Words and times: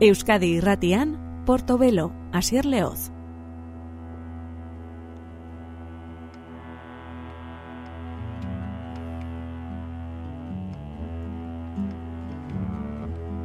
Euskadi 0.00 0.56
irratian, 0.56 1.16
Portobelo, 1.46 2.12
Asier 2.32 2.66
Leoz. 2.66 3.12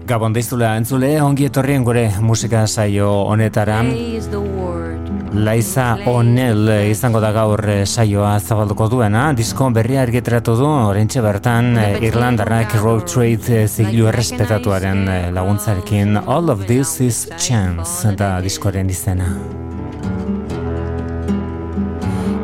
Gabon 0.10 0.34
deiztula 0.34 0.72
entzule, 0.80 1.12
ongi 1.22 1.46
etorrien 1.46 1.86
gure 1.86 2.08
musika 2.26 2.66
saio 2.66 3.12
honetara. 3.30 3.84
Laiza 5.34 5.98
Onel 6.10 6.70
izango 6.90 7.20
da 7.22 7.30
gaur 7.32 7.62
eh, 7.70 7.84
saioa 7.86 8.32
zabalduko 8.40 8.88
duena, 8.90 9.28
disko 9.38 9.68
berria 9.74 10.02
argitratu 10.02 10.56
du, 10.58 10.66
orentxe 10.66 11.22
bertan 11.22 11.78
eh, 11.78 12.00
Irlandarrak 12.08 12.74
Road 12.82 13.06
Trade 13.10 13.62
eh, 13.62 13.68
zigilu 13.68 14.10
errespetatuaren 14.10 15.06
laguntzarekin. 15.36 16.18
All 16.26 16.50
of 16.50 16.66
This 16.66 16.98
is 17.06 17.28
Chance 17.38 18.16
da 18.18 18.40
diskoren 18.42 18.90
izena. 18.90 19.30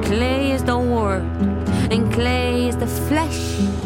Clay 0.06 0.54
is 0.54 0.64
the 0.64 0.78
word, 0.78 1.26
and 1.90 2.14
clay 2.14 2.70
is 2.70 2.78
the 2.78 2.88
flesh 3.10 3.85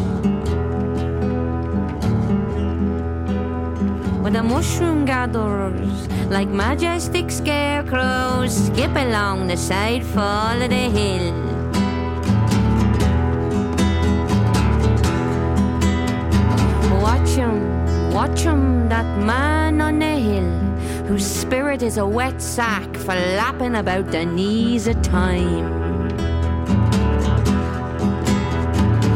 The 4.29 4.43
mushroom 4.43 5.05
gatherers, 5.05 6.07
like 6.29 6.47
majestic 6.49 7.31
scarecrows, 7.31 8.67
skip 8.67 8.91
along 8.95 9.47
the 9.47 9.57
side 9.57 10.05
fall 10.05 10.61
of 10.61 10.69
the 10.69 10.75
hill. 10.75 11.33
Watch 17.01 17.29
him, 17.29 18.13
watch 18.13 18.41
him, 18.41 18.87
that 18.89 19.17
man 19.17 19.81
on 19.81 19.97
the 19.97 20.05
hill, 20.05 21.05
whose 21.07 21.25
spirit 21.25 21.81
is 21.81 21.97
a 21.97 22.05
wet 22.05 22.39
sack 22.39 22.95
flapping 22.97 23.75
about 23.75 24.11
the 24.11 24.25
knees 24.25 24.85
of 24.85 25.01
time. 25.01 25.65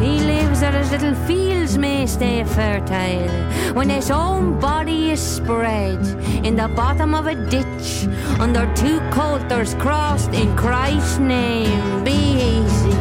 He 0.02 0.20
lives 0.20 0.62
that 0.62 0.74
his 0.74 0.92
little 0.92 1.16
fields 1.28 1.78
may 1.78 2.08
stay 2.08 2.44
fertile 2.44 3.63
when 3.74 3.90
his 3.90 4.12
own 4.12 4.60
body 4.60 5.10
is 5.10 5.20
spread 5.20 6.00
in 6.46 6.56
the 6.56 6.68
bottom 6.76 7.16
of 7.16 7.26
a 7.26 7.36
ditch 7.50 8.06
under 8.40 8.72
two 8.76 9.00
coulters 9.10 9.74
crossed 9.76 10.32
in 10.34 10.56
Christ's 10.56 11.18
name. 11.18 12.04
Be 12.04 12.12
easy. 12.12 12.92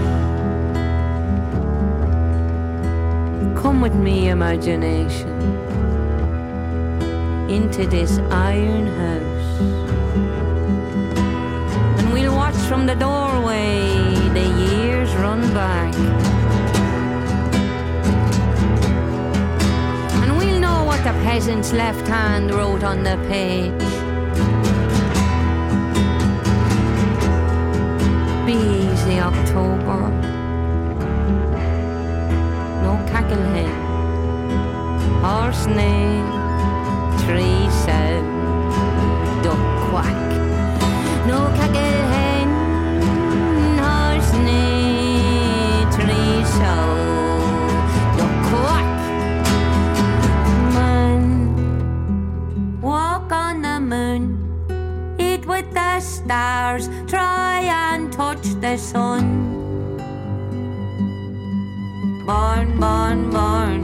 Come 3.54 3.80
with 3.82 3.94
me, 3.94 4.30
imagination, 4.30 5.28
into 7.50 7.86
this 7.86 8.18
iron 8.30 8.86
house. 8.86 9.60
And 11.98 12.12
we'll 12.14 12.34
watch 12.34 12.56
from 12.68 12.86
the 12.86 12.94
doorway 12.94 14.14
the 14.32 14.48
years 14.66 15.14
run 15.16 15.42
back 21.02 21.14
the 21.14 21.24
peasant's 21.24 21.72
left 21.72 22.06
hand 22.06 22.52
wrote 22.52 22.84
on 22.84 23.02
the 23.02 23.16
page. 23.28 23.72
Be 28.46 28.52
easy, 28.52 29.18
October. 29.20 30.10
No 32.82 32.94
cackle 33.08 33.42
hen, 33.54 33.70
horse 35.22 35.66
neigh, 35.66 36.22
tree 37.24 37.70
said, 37.84 38.22
duck 39.42 39.90
quack. 39.90 40.16
No 41.26 41.38
cackle 41.56 42.11
stars 56.24 56.88
try 57.06 57.62
and 57.62 58.12
touch 58.12 58.44
the 58.60 58.76
sun. 58.76 59.24
Born, 62.26 62.78
born, 62.78 63.30
born. 63.30 63.81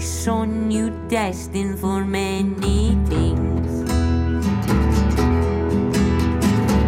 Son, 0.00 0.72
you 0.72 0.90
destined 1.06 1.78
for 1.78 2.04
many 2.04 2.98
things. 3.06 3.84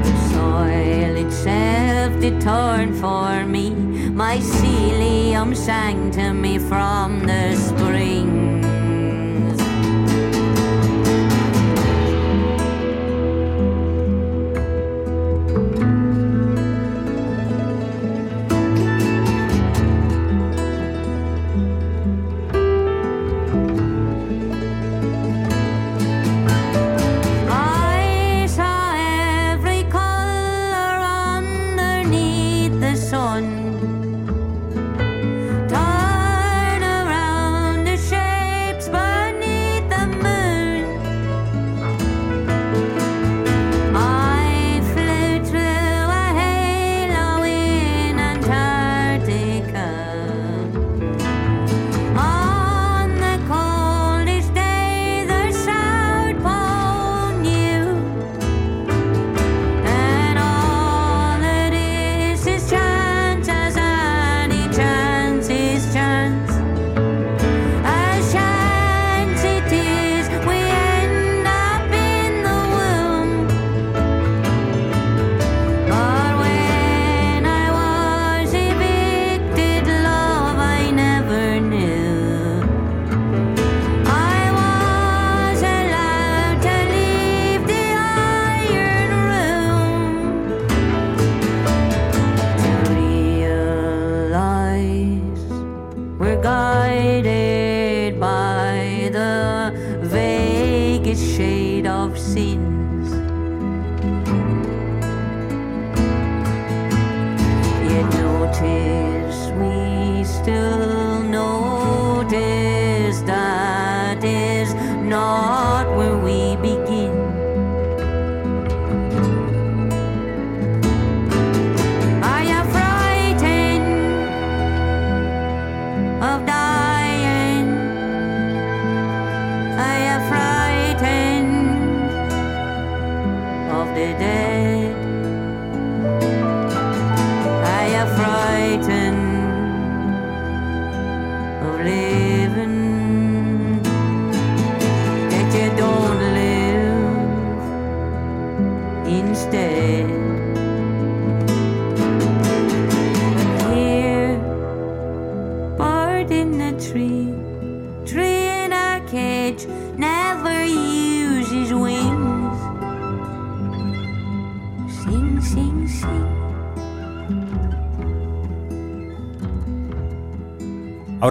The 0.03 0.15
soil 0.33 1.15
itself 1.25 2.21
did 2.21 2.43
for 2.97 3.47
me, 3.47 3.71
my 4.11 4.39
cilium 4.39 5.55
sang 5.55 6.11
to 6.11 6.35
me 6.35 6.59
from 6.59 7.21
the 7.29 7.55
spring. 7.55 7.90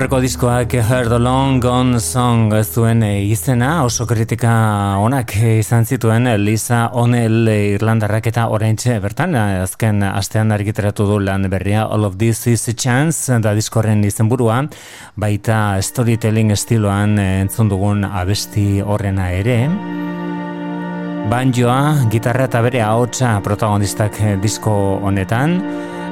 Aurreko 0.09 0.25
diskoak 0.25 0.73
Heard 0.89 1.11
Long 1.21 1.59
Gone 1.61 1.99
Song 2.01 2.49
zuen 2.65 3.03
eh, 3.05 3.27
izena 3.29 3.83
oso 3.85 4.07
kritika 4.09 4.49
onak 4.97 5.35
izan 5.37 5.85
zituen 5.85 6.25
eh, 6.25 6.33
Lisa 6.41 6.87
O'Neill 6.97 7.45
eh, 7.45 7.75
Irlandarrak 7.75 8.25
eta 8.31 8.47
oraintxe 8.49 8.95
bertan 9.03 9.37
azken 9.37 10.01
astean 10.07 10.49
argiteratu 10.49 11.05
du 11.05 11.19
lan 11.21 11.45
berria 11.53 11.83
All 11.85 12.07
of 12.09 12.17
This 12.17 12.47
is 12.47 12.65
a 12.69 12.73
Chance 12.73 13.37
da 13.37 13.53
diskorren 13.53 14.01
izenburua. 14.01 14.63
Baita 15.13 15.77
storytelling 15.77 16.55
estiloan 16.57 17.19
entzun 17.19 17.69
dugun 17.69 18.01
abesti 18.01 18.81
horrena 18.81 19.29
ere. 19.29 19.59
Banjoa, 21.29 22.09
gitarra 22.09 22.49
eta 22.49 22.65
bere 22.65 22.81
ahotsa 22.81 23.37
protagonistak 23.45 24.17
disko 24.41 24.73
honetan 25.05 25.59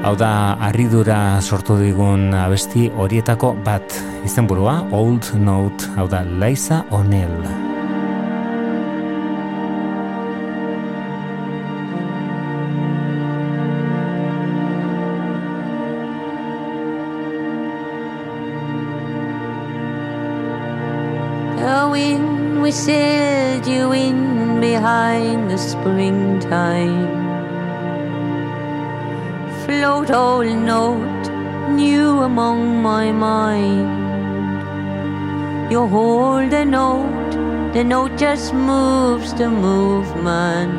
Hau 0.05 0.13
da, 0.15 0.55
arridura 0.69 1.41
sortu 1.41 1.75
digun 1.81 2.29
abesti 2.37 2.87
horietako 2.95 3.53
bat 3.65 3.95
izenburua 4.25 4.79
Old 4.91 5.33
Note, 5.35 5.89
hau 5.97 6.07
da, 6.07 6.21
Liza 6.23 6.83
O'Neill. 6.91 7.65
Wind 21.91 22.61
whistled 22.61 23.65
you 23.65 23.91
in 23.93 24.59
behind 24.59 25.49
the 25.49 25.57
springtime. 25.57 27.26
Float 29.67 30.11
old 30.11 30.47
note 30.47 31.29
new 31.75 32.21
among 32.21 32.81
my 32.81 33.11
mind. 33.11 33.89
You 35.69 35.85
hold 35.87 36.51
the 36.51 36.63
note, 36.63 37.33
the 37.73 37.83
note 37.83 38.15
just 38.15 38.53
moves 38.53 39.33
the 39.33 39.49
movement. 39.49 40.71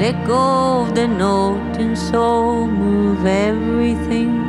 Let 0.00 0.26
go 0.26 0.80
of 0.82 0.96
the 0.96 1.06
note 1.06 1.76
and 1.78 1.96
so 1.96 2.66
move 2.66 3.24
everything. 3.24 4.40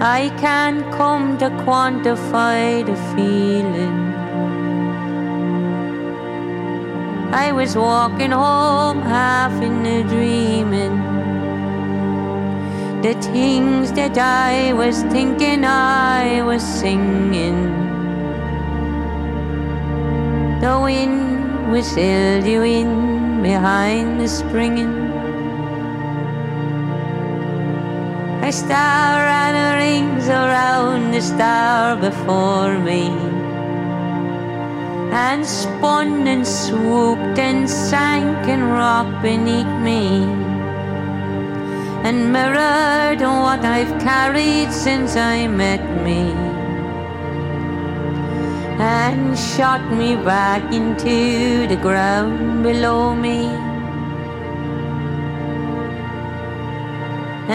I 0.00 0.30
can't 0.40 0.90
come 0.92 1.36
to 1.36 1.50
quantify 1.66 2.86
the 2.86 2.96
feeling. 3.14 4.09
I 7.32 7.52
was 7.52 7.76
walking 7.76 8.32
home 8.32 9.02
half 9.02 9.52
in 9.62 9.86
a 9.86 10.02
dreaming. 10.02 10.98
The 13.02 13.14
things 13.14 13.92
that 13.92 14.18
I 14.18 14.72
was 14.72 15.04
thinking 15.04 15.64
I 15.64 16.42
was 16.42 16.60
singing. 16.60 17.70
The 20.60 20.80
wind 20.82 21.70
whistled 21.70 22.46
you 22.46 22.62
in 22.62 23.42
behind 23.42 24.20
the 24.20 24.26
springing. 24.26 25.12
A 28.42 28.50
star 28.50 29.20
and 29.22 29.78
rings 29.78 30.28
around 30.28 31.12
the 31.12 31.22
star 31.22 31.94
before 31.94 32.76
me 32.80 33.29
and 35.12 35.44
spun 35.44 36.26
and 36.26 36.46
swooped 36.46 37.38
and 37.38 37.68
sank 37.68 38.46
and 38.46 38.62
rocked 38.72 39.22
beneath 39.22 39.74
me 39.82 40.22
and 42.04 42.32
mirrored 42.32 43.20
what 43.20 43.64
I've 43.64 44.00
carried 44.00 44.72
since 44.72 45.16
I 45.16 45.46
met 45.48 45.82
me 46.04 46.32
and 48.80 49.38
shot 49.38 49.82
me 49.92 50.16
back 50.16 50.72
into 50.72 51.66
the 51.66 51.76
ground 51.76 52.62
below 52.62 53.14
me. 53.14 53.46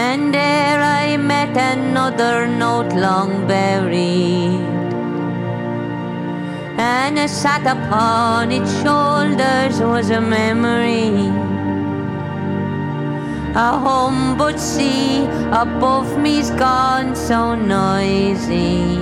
And 0.06 0.32
there 0.32 0.80
I 0.80 1.16
met 1.16 1.56
another 1.56 2.46
note 2.46 2.92
long 2.92 3.48
buried. 3.48 4.75
And 6.78 7.18
I 7.18 7.26
sat 7.26 7.62
upon 7.62 8.52
its 8.52 8.70
shoulders 8.82 9.80
was 9.80 10.10
a 10.10 10.20
memory. 10.20 11.30
A 13.54 13.78
home 13.78 14.36
but 14.36 14.60
sea 14.60 15.24
above 15.50 16.18
me's 16.18 16.50
gone 16.50 17.16
so 17.16 17.54
noisy. 17.54 18.98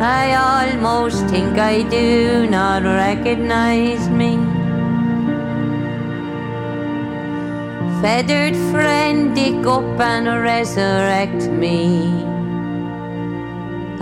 I 0.00 0.34
almost 0.34 1.26
think 1.26 1.58
I 1.58 1.82
do 1.82 2.48
not 2.48 2.82
recognize 2.82 4.08
me. 4.08 4.62
feathered 8.02 8.56
friend 8.72 9.32
dig 9.32 9.64
up 9.64 10.00
and 10.00 10.26
resurrect 10.26 11.48
me. 11.48 12.31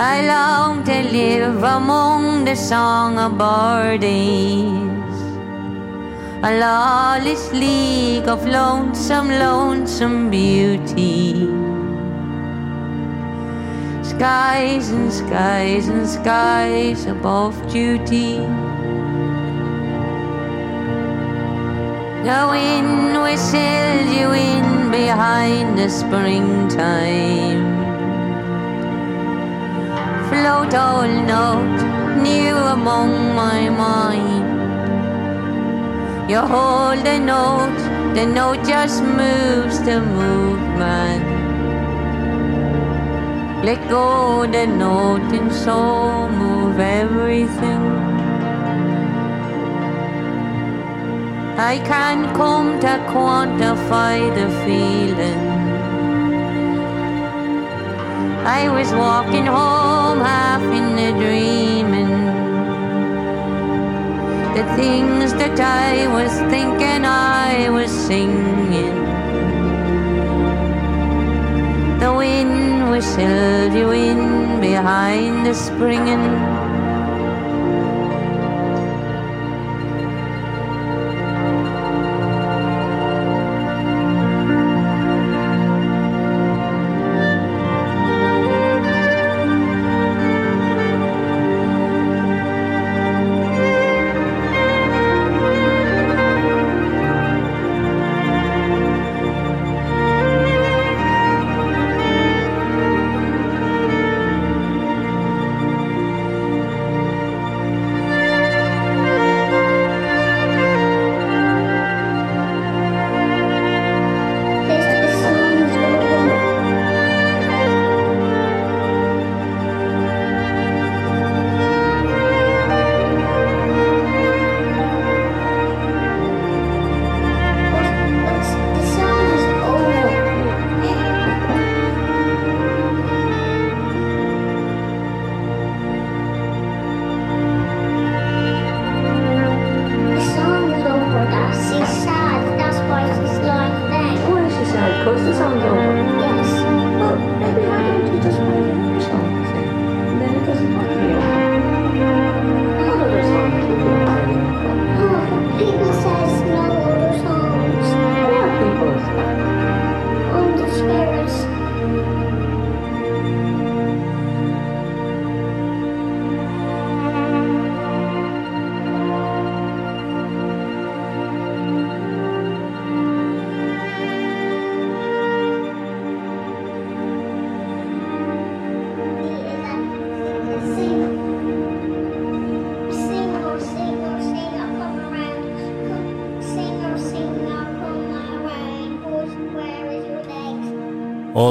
I 0.03 0.27
long 0.27 0.83
to 0.85 1.03
live 1.13 1.63
among 1.63 2.47
the 2.47 2.55
song 2.55 3.19
of 3.19 3.37
birdies, 3.37 5.19
a 6.43 6.59
lawless 6.59 7.53
league 7.53 8.27
of 8.27 8.47
lonesome, 8.47 9.29
lonesome 9.29 10.31
beauty. 10.31 11.35
Skies 14.03 14.89
and 14.89 15.13
skies 15.13 15.89
and 15.89 16.09
skies 16.09 17.05
above 17.05 17.55
duty. 17.71 18.39
The 22.25 22.41
wind 22.49 23.23
whistled 23.23 24.09
you 24.19 24.33
in 24.33 24.91
behind 24.91 25.77
the 25.77 25.91
springtime. 25.91 27.70
Float 30.31 30.75
all 30.75 31.09
note 31.09 31.81
new 32.23 32.55
among 32.55 33.35
my 33.35 33.69
mind. 33.69 34.47
You 36.31 36.39
hold 36.39 37.05
the 37.05 37.19
note, 37.19 37.81
the 38.15 38.27
note 38.27 38.65
just 38.65 39.03
moves 39.03 39.83
the 39.83 40.01
movement. 40.01 41.25
Let 43.65 43.81
go 43.89 44.47
the 44.47 44.69
note 44.69 45.33
and 45.33 45.53
so 45.53 46.29
move 46.29 46.79
everything. 46.79 47.83
I 51.59 51.79
can't 51.85 52.35
come 52.37 52.79
to 52.81 52.95
quantify 53.13 54.17
the 54.39 54.49
feeling. 54.65 55.60
I 58.45 58.69
was 58.71 58.93
walking 58.93 59.47
home 59.47 60.21
half 60.21 60.63
in 60.63 60.99
a 60.99 61.13
dreaming. 61.13 62.15
The 64.55 64.65
things 64.77 65.35
that 65.35 65.61
I 65.61 66.07
was 66.09 66.33
thinking 66.51 67.05
I 67.05 67.69
was 67.71 67.91
singing. 67.91 68.97
The 72.01 72.15
wind 72.15 72.91
whistled 72.91 73.75
you 73.75 73.91
in 73.91 74.61
behind 74.61 75.45
the 75.45 75.55
springing 75.55 76.70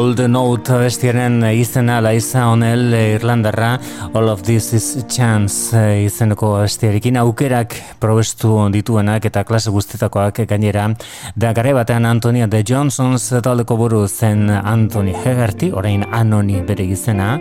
Old 0.09 0.23
Note 0.25 0.73
bestiaren 0.81 1.43
izena 1.53 1.99
laiza 2.01 2.47
onel 2.49 2.95
Irlandarra 2.97 3.75
All 4.17 4.31
of 4.31 4.41
this 4.41 4.71
is 4.73 4.87
chance 5.05 5.77
izeneko 6.01 6.55
bestiarekin. 6.63 7.19
Aukerak 7.21 7.75
probestu 8.01 8.55
dituenak 8.73 9.27
eta 9.29 9.43
klase 9.45 9.69
guztetakoak 9.69 10.41
gainera. 10.49 10.87
Da 11.35 11.53
gare 11.53 11.75
batean 11.77 12.09
Antonia 12.09 12.47
de 12.49 12.63
Johnsons 12.65 13.29
taldeko 13.45 13.77
buru 13.77 14.07
zen 14.07 14.49
Anthony 14.49 15.13
Hegarty 15.13 15.69
orain 15.69 16.07
Anoni 16.09 16.63
bere 16.65 16.89
izena. 16.89 17.35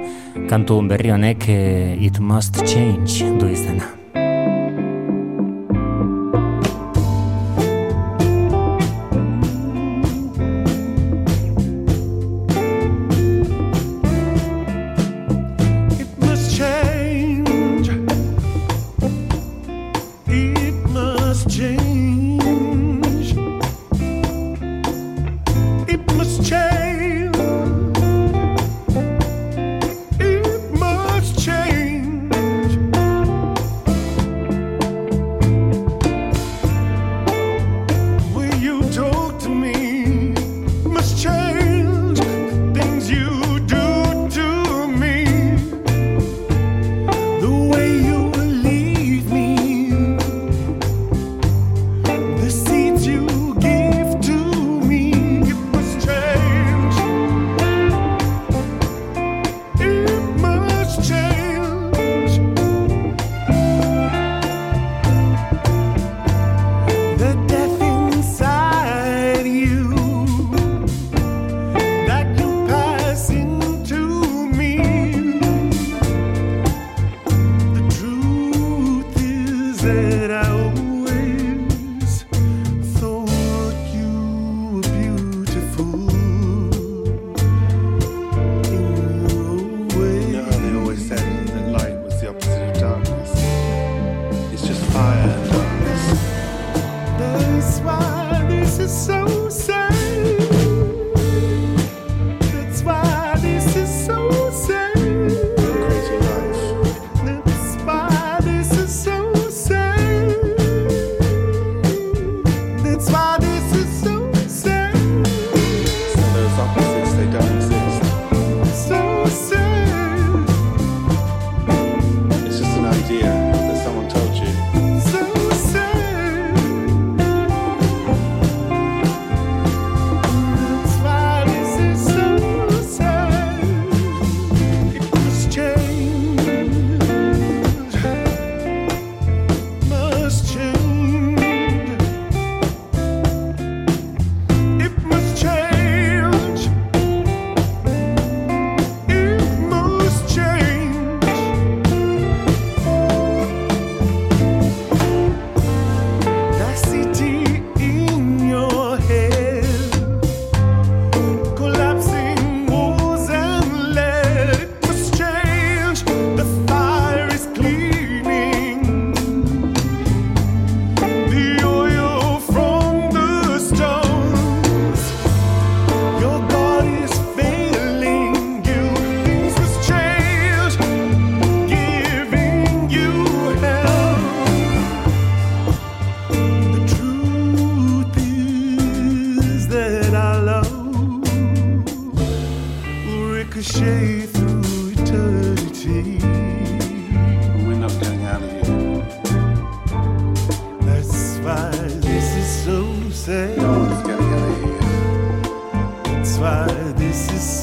Kantu 0.50 0.82
berri 0.90 1.16
honek 1.16 1.48
eh, 1.48 1.96
It 2.04 2.20
Must 2.20 2.66
Change 2.66 3.32
du 3.40 3.48
izena 3.48 3.97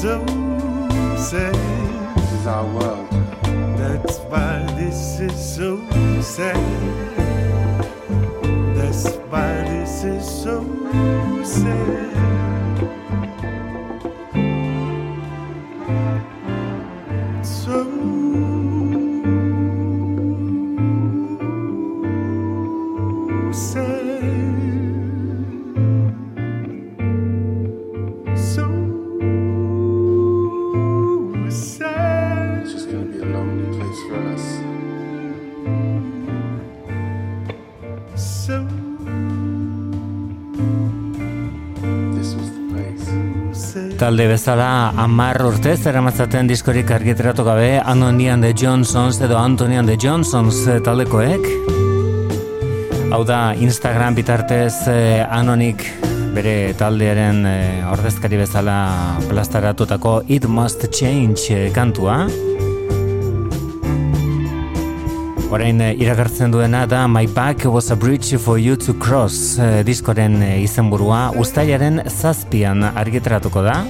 so 0.06 0.24
sad. 1.16 1.54
This 2.16 2.32
is 2.32 2.46
our 2.46 2.64
world. 2.64 3.08
That's 3.76 4.18
why 4.30 4.64
this 4.78 5.18
is 5.18 5.34
so 5.56 5.80
sad. 6.20 6.54
That's 8.76 9.16
why 9.30 9.64
this 9.64 10.04
is 10.04 10.24
so 10.24 10.62
sad. 11.42 12.25
Talde 44.06 44.28
bezala 44.30 44.92
amar 45.02 45.40
urtez 45.42 45.80
eramatzaten 45.90 46.46
diskorik 46.46 46.92
argiteratu 46.94 47.42
gabe 47.42 47.80
Anonian 47.90 48.44
de 48.44 48.52
Johnsons 48.54 49.18
edo 49.26 49.34
Antonian 49.34 49.88
de 49.88 49.96
Johnsons 49.98 50.60
eh, 50.70 50.76
taldekoek 50.78 51.48
hau 53.10 53.24
da 53.26 53.40
Instagram 53.58 54.14
bitartez 54.14 54.86
eh, 54.92 55.26
Anonik 55.26 55.82
bere 56.36 56.54
taldearen 56.78 57.42
eh, 57.50 57.82
ordezkari 57.96 58.38
bezala 58.44 58.76
plastaratutako 59.26 60.20
It 60.30 60.46
Must 60.46 60.86
Change 60.86 61.72
kantua 61.74 62.28
Orain 65.50 65.82
iragartzen 65.82 66.54
duena 66.54 66.86
da 66.86 67.08
My 67.10 67.26
Back 67.26 67.66
Was 67.66 67.90
a 67.90 67.98
Bridge 67.98 68.38
for 68.38 68.58
You 68.62 68.78
to 68.86 68.94
Cross 69.02 69.58
diskoren 69.86 70.42
izenburua 70.62 71.32
ustailaren 71.42 72.04
zazpian 72.06 72.86
argitratuko 72.94 73.66
da. 73.66 73.80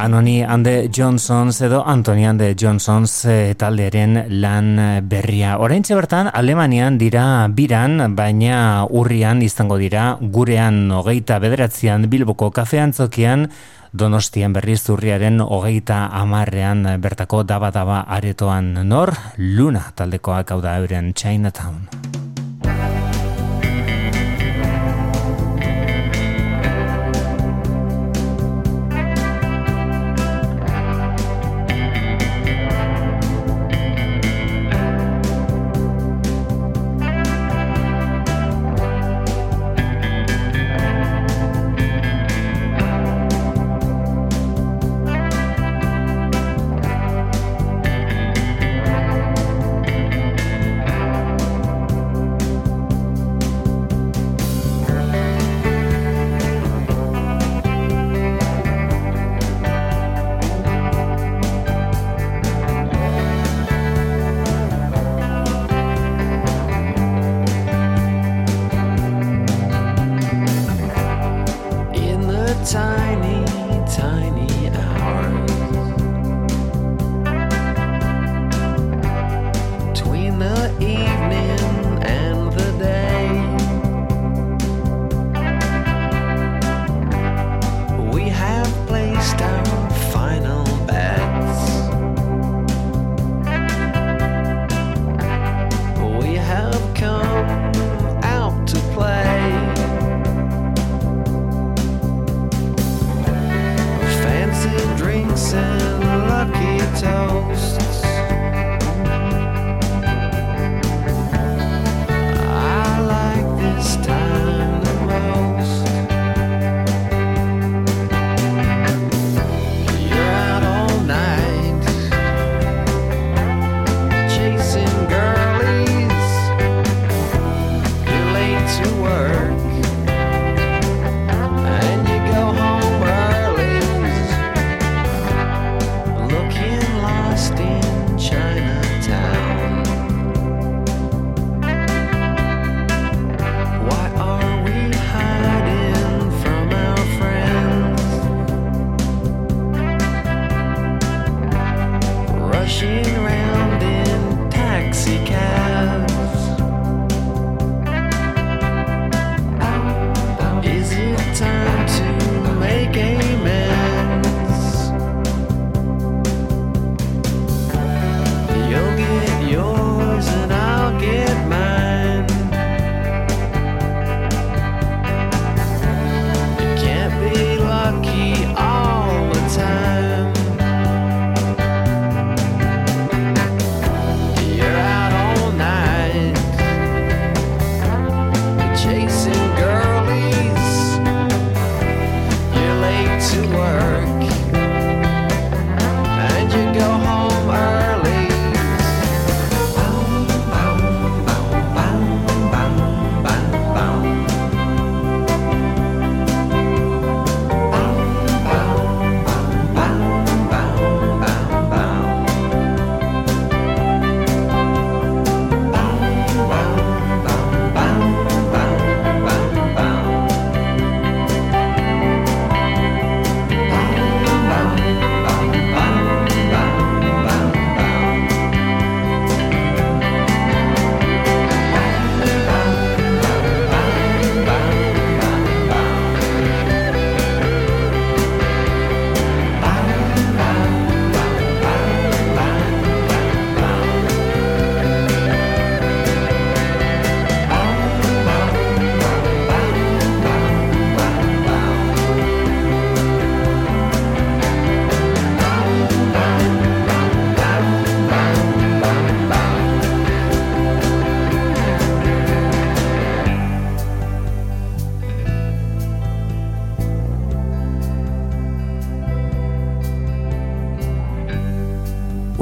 Anoni 0.00 0.40
Ande 0.42 0.88
Johnsons 0.88 1.60
edo 1.60 1.82
Antoni 1.84 2.24
Ande 2.24 2.54
Johnsons 2.56 3.12
e, 3.28 3.54
taldearen 3.54 4.14
lan 4.40 4.70
berria. 5.04 5.58
Oraintxe 5.60 5.92
bertan 5.98 6.30
Alemanian 6.32 6.96
dira 6.96 7.44
biran, 7.52 8.14
baina 8.16 8.86
urrian 8.88 9.42
izango 9.44 9.76
dira 9.76 10.14
gurean 10.20 10.86
hogeita 10.96 11.36
bederatzean 11.44 12.08
Bilboko 12.08 12.48
kafeantzokian 12.48 13.50
Donostian 13.92 14.54
berri 14.56 14.78
zurriaren 14.78 15.42
hogeita 15.44 16.06
amarrean 16.22 16.86
bertako 17.02 17.42
daba-daba 17.44 18.06
aretoan 18.08 18.72
nor, 18.88 19.12
luna 19.36 19.90
taldekoak 19.98 20.54
hau 20.54 20.62
da 20.64 20.78
euren 20.80 21.12
Chinatown. 21.12 22.19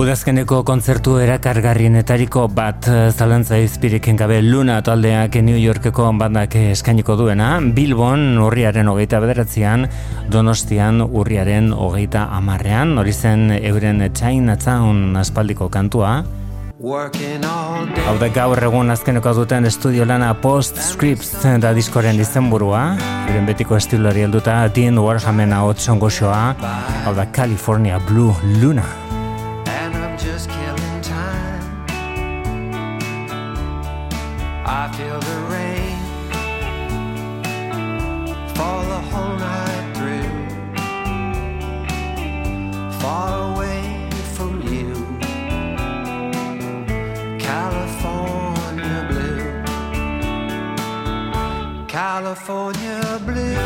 Udazkeneko 0.09 0.63
kontzertu 0.65 1.19
erakargarrienetariko 1.21 2.47
bat 2.57 2.87
eh, 2.89 3.11
zalantza 3.13 3.59
izpiriken 3.61 4.17
gabe 4.17 4.39
Luna 4.41 4.79
taldeak 4.81 5.35
New 5.45 5.59
Yorkeko 5.61 6.07
bandak 6.17 6.55
eskainiko 6.57 7.13
duena, 7.21 7.49
Bilbon 7.77 8.39
urriaren 8.41 8.89
hogeita 8.89 9.19
bederatzean, 9.21 9.85
Donostian 10.33 11.03
urriaren 11.05 11.75
hogeita 11.77 12.23
amarrean, 12.33 12.95
hori 12.97 13.13
zen 13.13 13.53
euren 13.59 14.01
Chinatown 14.09 15.19
aspaldiko 15.21 15.69
kantua. 15.69 16.23
Hau 16.81 18.15
da 18.23 18.31
gaur 18.33 18.63
egun 18.65 18.95
azkeneko 18.95 19.35
duten 19.37 19.69
estudio 19.69 20.07
lana 20.09 20.31
Postscripts 20.41 21.45
da 21.61 21.75
diskoren 21.77 22.17
izenburua, 22.17 22.95
euren 23.27 23.45
betiko 23.53 23.77
estilari 23.77 24.25
helduta 24.25 24.57
Dean 24.73 24.97
Warhamena 25.05 25.61
hotxongo 25.69 26.09
shoa, 26.09 26.57
hau 27.05 27.15
da 27.21 27.29
California 27.29 28.01
Blue 28.09 28.33
Luna. 28.63 29.08
just 30.39 30.51
killing 30.51 31.01
time. 31.03 31.85
I 34.65 34.89
feel 34.97 35.19
the 35.19 35.39
rain 35.55 35.99
fall 38.55 38.83
the 38.95 39.01
whole 39.11 39.37
night 39.37 39.87
through, 39.97 40.35
far 43.01 43.31
away 43.51 43.83
from 44.35 44.53
you, 44.73 44.89
California 47.41 48.99
blue, 49.11 49.47
California 51.89 53.03
blue. 53.27 53.58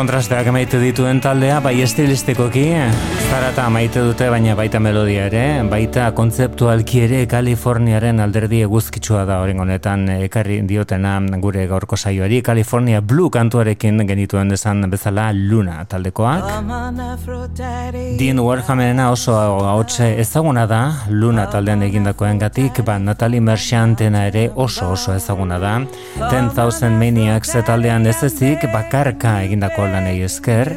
Kontrasteak 0.00 0.46
maite 0.48 0.78
dituen 0.80 1.18
taldea, 1.20 1.58
bai 1.60 1.74
estilistikoki, 1.84 2.62
zarata 3.28 3.66
maite 3.68 4.00
dute, 4.00 4.30
baina 4.32 4.54
baita 4.56 4.78
melodia 4.80 5.26
ere, 5.28 5.42
baita 5.68 6.06
kontzeptualki 6.16 7.02
ere 7.04 7.18
Kaliforniaren 7.28 8.22
alderdi 8.24 8.62
eguzkitsua 8.64 9.26
da 9.28 9.36
horren 9.42 9.60
honetan 9.60 10.06
ekarri 10.14 10.56
diotena 10.64 11.18
gure 11.42 11.66
gaurko 11.68 11.98
saioari, 12.00 12.38
California 12.46 13.02
Blue 13.04 13.28
kantuarekin 13.34 14.00
genituen 14.08 14.48
desan 14.48 14.86
bezala 14.88 15.26
Luna 15.36 15.84
taldekoak. 15.84 16.48
Dean 18.22 18.40
Warhammerena 18.40 19.10
oso 19.12 19.36
haotxe 19.36 20.14
ezaguna 20.24 20.64
da, 20.70 20.80
Luna 21.10 21.44
taldean 21.52 21.84
egindakoen 21.90 22.40
gatik, 22.40 22.80
ba 22.88 22.96
Natalie 22.98 23.44
Merchantena 23.44 24.24
ere 24.32 24.48
oso 24.54 24.94
oso 24.96 25.12
ezaguna 25.18 25.60
da. 25.60 25.76
Ten 26.30 26.48
Thousand 26.56 26.96
Maniacs 26.96 27.52
taldean 27.68 28.08
ez 28.08 28.16
ezik, 28.24 28.64
bakarka 28.72 29.42
egindako 29.44 29.89
lanei 29.92 30.22
esker. 30.22 30.70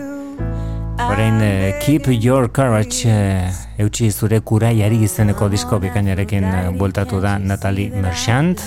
Horein, 0.99 1.41
uh, 1.41 1.79
Keep 1.81 2.07
Your 2.23 2.47
Courage 2.49 3.07
uh, 3.09 3.51
eutxi 3.81 4.11
zure 4.11 4.39
kuraiari 4.41 5.01
izeneko 5.03 5.49
disko 5.49 5.79
bikainarekin 5.81 6.45
uh, 6.45 6.69
bueltatu 6.77 7.19
da 7.21 7.37
Natalie 7.39 7.89
Merchant. 7.89 8.61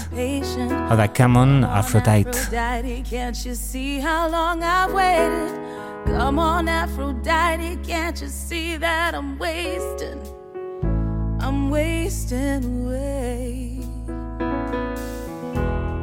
Hada, 0.88 1.08
come 1.08 1.36
on, 1.38 1.64
Aphrodite. 1.64 2.50
Can't 3.04 3.46
you 3.46 3.54
see 3.54 4.00
how 4.00 4.28
long 4.28 4.62
I've 4.62 4.92
waited? 4.92 5.54
Come 6.06 6.38
on, 6.38 6.68
Aphrodite, 6.68 7.78
can't 7.82 8.20
you 8.20 8.28
see 8.28 8.76
that 8.76 9.14
I'm 9.14 9.38
wasting? 9.38 10.20
I'm 11.40 11.70
wasting 11.70 12.64
away. 12.64 13.75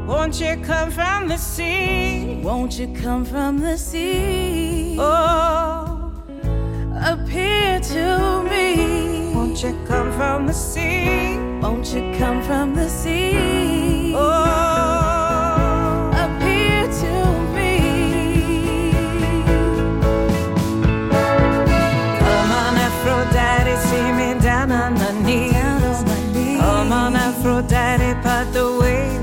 Won't 0.06 0.40
you 0.40 0.58
come 0.58 0.92
from 0.92 1.28
the 1.30 1.38
sea? 1.38 2.42
Won't 2.44 2.78
you 2.78 2.94
come 2.94 3.24
from 3.24 3.60
the 3.60 3.78
sea? 3.78 4.98
Oh, 5.00 6.12
appear 7.02 7.80
to 7.80 8.44
me. 8.44 9.34
Won't 9.34 9.64
you 9.64 9.74
come 9.88 10.12
from 10.12 10.46
the 10.48 10.54
sea? 10.54 11.38
Won't 11.62 11.94
you 11.94 12.14
come 12.20 12.42
from 12.44 12.76
the 12.76 12.90
sea? 12.90 14.14
Oh, 14.16 14.22
appear 16.26 16.84
to 17.02 17.14
me. 17.56 18.92
Come 22.20 22.52
on, 22.62 22.76
Aphrodite, 22.88 23.78
see 23.88 24.12
me 24.12 24.40
down 24.42 24.72
on 24.72 24.94
my 24.96 25.12
knees. 25.24 25.54
Come 26.60 26.92
on, 26.92 27.16
Aphrodite, 27.16 28.14
part 28.22 28.52
the 28.52 28.66
waves 28.82 29.23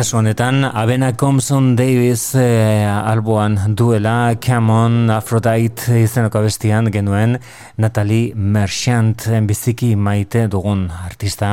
Kasu 0.00 0.16
honetan, 0.16 0.64
Abena 0.64 1.12
Compson 1.12 1.74
Davis 1.76 2.34
eh, 2.34 2.88
alboan 2.88 3.58
duela 3.76 4.32
Camon 4.40 5.10
Aphrodite 5.12 5.98
izeneko 6.00 6.40
bestian 6.40 6.88
genuen 6.88 7.34
Natalie 7.76 8.32
Merchant 8.32 9.26
biziki 9.44 9.90
maite 10.00 10.46
dugun 10.48 10.86
artista. 10.88 11.50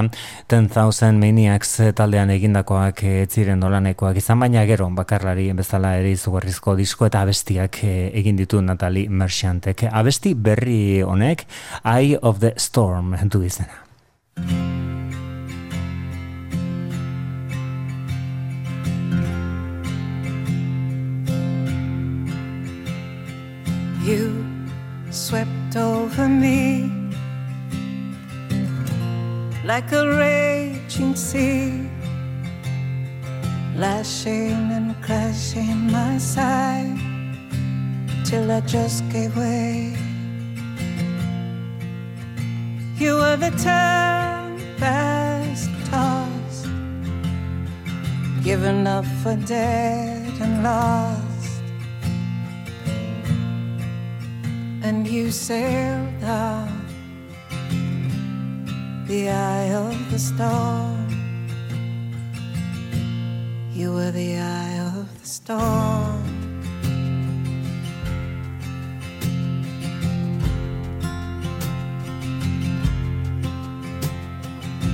Ten 0.47 0.69
Thousand 0.71 1.19
Maniacs 1.19 1.91
taldean 1.99 2.31
egindakoak 2.37 3.03
ez 3.03 3.27
ziren 3.35 3.59
nolanekoak 3.59 4.21
izan, 4.23 4.39
baina 4.39 4.63
gero 4.63 4.87
bakarlari 4.95 5.49
bezala 5.51 5.97
ere 5.99 6.15
izugarrizko 6.15 6.77
disko 6.79 7.11
eta 7.11 7.25
abestiak 7.27 7.83
eh, 7.83 7.97
egin 8.15 8.39
ditu 8.39 8.63
Natalie 8.63 9.11
Merchantek. 9.11 9.89
Abesti 9.91 10.37
berri 10.39 11.01
honek, 11.03 11.43
Eye 11.83 12.15
of 12.21 12.39
the 12.39 12.55
Storm 12.55 13.11
du 13.27 13.43
izena. 13.43 13.83
You 24.07 24.45
swept 25.09 25.75
over 25.75 26.29
me 26.29 26.89
like 29.65 29.91
a 29.91 30.07
raging 30.15 31.13
sea, 31.13 31.89
lashing 33.75 34.71
and 34.71 34.95
crashing 35.03 35.91
my 35.91 36.17
side 36.19 36.97
till 38.23 38.49
I 38.49 38.61
just 38.61 39.03
gave 39.09 39.35
way. 39.35 39.93
You 42.95 43.15
were 43.15 43.35
the 43.35 43.51
tempest 43.59 44.89
tossed, 45.91 46.69
given 48.41 48.87
up 48.87 49.03
for 49.21 49.35
dead 49.35 50.31
and 50.39 50.63
lost. 50.63 51.36
And 54.83 55.07
you 55.07 55.31
sailed 55.31 56.23
out 56.23 56.69
the 59.07 59.29
eye 59.29 59.73
of 59.73 60.11
the 60.11 60.19
storm. 60.19 61.07
You 63.73 63.93
were 63.93 64.11
the 64.11 64.37
eye 64.37 64.79
of 64.95 65.21
the 65.21 65.27
storm. 65.27 66.23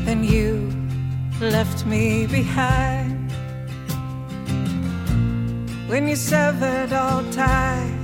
Then 0.06 0.24
you 0.24 0.72
left 1.39 1.86
me 1.86 2.28
behind 2.28 3.32
when 5.89 6.08
you 6.08 6.15
severed 6.15 6.93
all 6.93 7.24
ties 7.32 8.03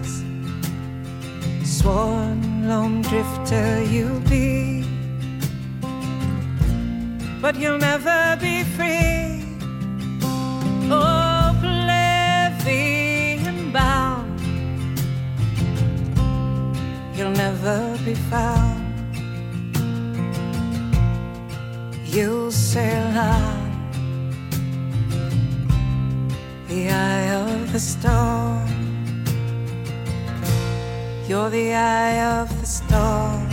sworn 1.80 2.68
lone 2.68 3.02
drifter 3.04 3.82
you'll 3.84 4.20
be, 4.28 4.84
but 7.42 7.56
you'll 7.56 7.78
never 7.78 8.38
be 8.42 8.63
free. 8.76 9.18
And 13.50 13.72
bound, 13.72 14.39
you'll 17.15 17.38
never 17.46 17.98
be 18.04 18.15
found. 18.32 19.15
You'll 22.06 22.52
sail 22.52 23.18
on 23.18 23.70
the 26.68 26.89
eye 26.89 27.30
of 27.42 27.72
the 27.72 27.80
storm. 27.80 28.79
You're 31.30 31.52
the 31.52 31.76
eye 31.76 32.42
of 32.42 32.50
the 32.60 32.65
storm. 32.65 33.48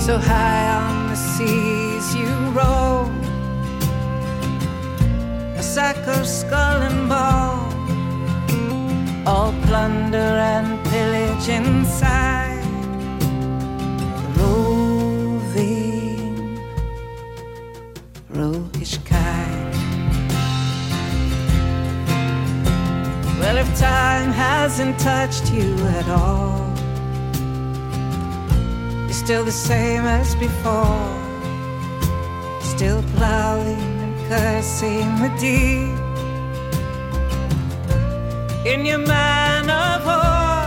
So 0.00 0.16
high 0.16 0.66
on 0.80 1.10
the 1.10 1.14
seas 1.14 2.14
you 2.16 2.32
roll, 2.56 3.10
a 5.58 5.62
sack 5.62 5.98
of 6.08 6.26
skull 6.26 6.80
and 6.80 7.06
bone, 7.06 7.68
all 9.26 9.52
plunder 9.66 10.16
and 10.16 10.82
pillage 10.86 11.50
inside. 11.50 12.64
Well, 14.38 14.71
time 23.76 24.30
hasn't 24.32 24.98
touched 24.98 25.52
you 25.52 25.76
at 25.98 26.08
all, 26.08 26.66
you're 29.06 29.12
still 29.12 29.44
the 29.44 29.52
same 29.52 30.04
as 30.04 30.34
before. 30.36 31.08
Still 32.60 33.02
plowing 33.14 34.00
and 34.04 34.14
cursing 34.28 35.08
the 35.22 35.30
deep 35.38 35.98
in 38.64 38.86
your 38.86 38.98
man 38.98 39.68
of 39.68 40.04
war 40.06 40.66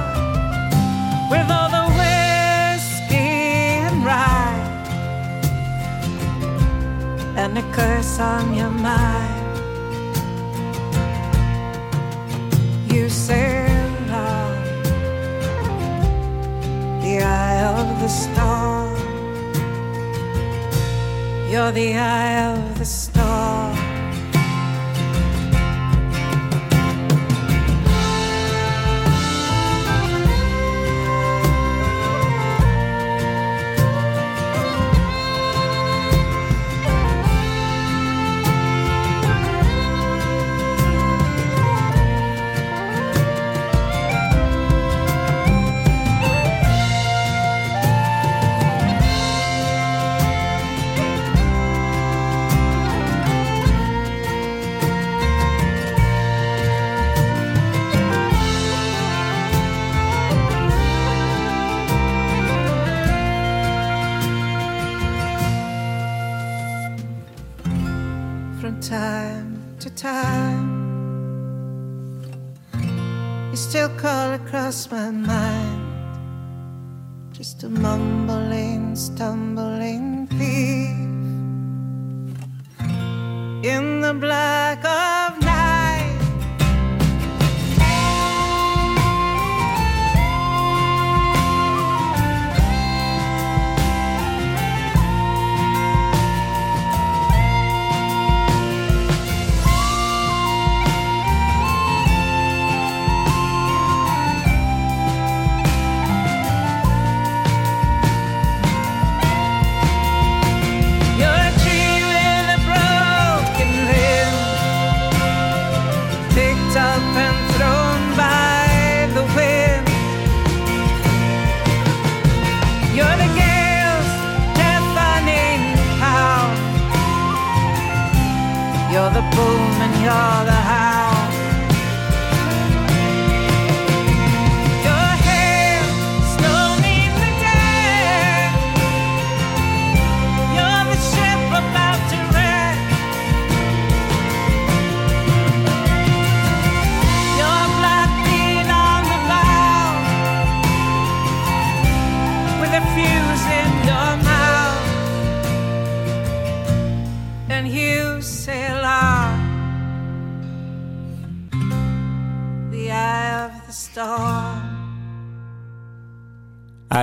with 1.31 1.49
all 1.49 1.69
the 1.77 1.85
whiskey 1.97 3.15
and 3.15 4.05
rye 4.05 4.61
and 7.37 7.57
a 7.57 7.63
curse 7.73 8.19
on 8.19 8.53
your 8.53 8.69
mind. 8.69 9.44
You 13.05 13.11
sail 13.11 14.11
on 14.11 14.55
the 17.03 17.21
eye 17.21 17.61
of 17.77 17.87
the 18.01 18.07
storm. 18.07 18.95
You're 21.51 21.71
the 21.71 21.97
eye 21.97 22.45
of 22.51 22.79
the 22.79 22.85
storm. 22.85 23.84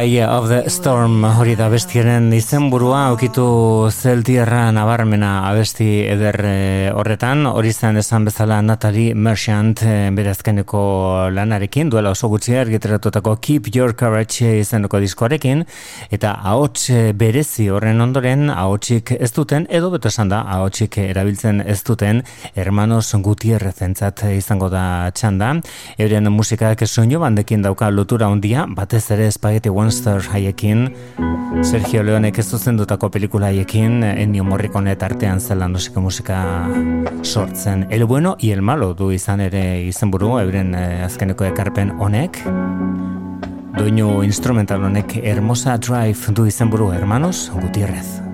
Eye 0.02 0.26
of 0.26 0.48
the 0.48 0.68
Storm 0.68 1.22
hori 1.22 1.52
da 1.54 1.68
bestiaren 1.70 2.24
izenburua 2.34 3.12
okitu 3.14 3.44
zeltierra 3.92 4.64
nabarmena 4.74 5.44
abesti 5.46 5.86
eder 6.10 6.38
eh, 6.42 6.88
horretan. 6.90 7.44
Hori 7.46 7.70
zen 7.70 8.00
esan 8.00 8.26
bezala 8.26 8.56
Natalie 8.66 9.14
Merchant 9.14 9.84
eh, 9.86 10.08
bere 10.10 10.32
azkeneko 10.32 10.80
lanarekin. 11.30 11.92
Duela 11.92 12.10
oso 12.16 12.26
gutxi 12.32 12.56
argiteratutako 12.58 13.36
Keep 13.46 13.68
Your 13.76 13.94
Courage 13.94 14.50
izeneko 14.64 14.98
diskoarekin. 15.04 15.62
Eta 16.10 16.32
ahots 16.50 16.88
eh, 16.90 17.12
berezi 17.14 17.68
horren 17.70 18.02
ondoren 18.02 18.50
ahotsik 18.50 19.14
ez 19.20 19.30
duten 19.36 19.68
edo 19.70 19.92
beto 19.94 20.10
esan 20.10 20.34
da 20.34 20.42
ahotsik 20.56 20.98
erabiltzen 21.04 21.62
ez 21.62 21.78
duten 21.86 22.24
Hermanos 22.56 23.12
Gutierrez 23.22 23.76
entzat 23.86 24.24
izango 24.32 24.66
da 24.72 25.12
txanda. 25.14 25.54
Euren 26.02 26.32
musikak 26.34 26.82
soinu 26.88 27.22
bandekin 27.22 27.62
dauka 27.62 27.94
lotura 27.94 28.26
handia 28.34 28.66
batez 28.66 29.04
ere 29.14 29.30
Spaghetti 29.30 29.70
Monster 29.92 30.22
haiekin 30.32 30.86
Sergio 31.60 32.00
Leonek 32.00 32.38
ez 32.40 32.46
zuzendutako 32.48 33.10
pelikula 33.12 33.50
haiekin 33.50 34.00
Ennio 34.08 34.40
Morricone 34.48 34.94
artean 34.96 35.36
zelan 35.40 35.76
musika 35.76 36.00
musika 36.00 36.38
sortzen. 37.22 37.86
El 37.90 38.06
bueno 38.06 38.34
y 38.40 38.52
el 38.52 38.62
malo 38.62 38.94
du 38.94 39.10
izan 39.12 39.40
ere 39.40 39.82
izenburu 39.84 40.38
euren 40.40 40.74
eh, 40.74 41.04
azkeneko 41.04 41.44
ekarpen 41.44 41.92
honek. 42.00 42.40
Doinu 43.76 44.22
instrumental 44.24 44.82
honek 44.82 45.18
Hermosa 45.22 45.76
Drive 45.76 46.32
du 46.32 46.46
izenburu 46.46 46.92
Hermanos 46.94 47.50
Gutierrez 47.60 48.31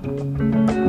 Thank 0.00 0.70
you. 0.70 0.81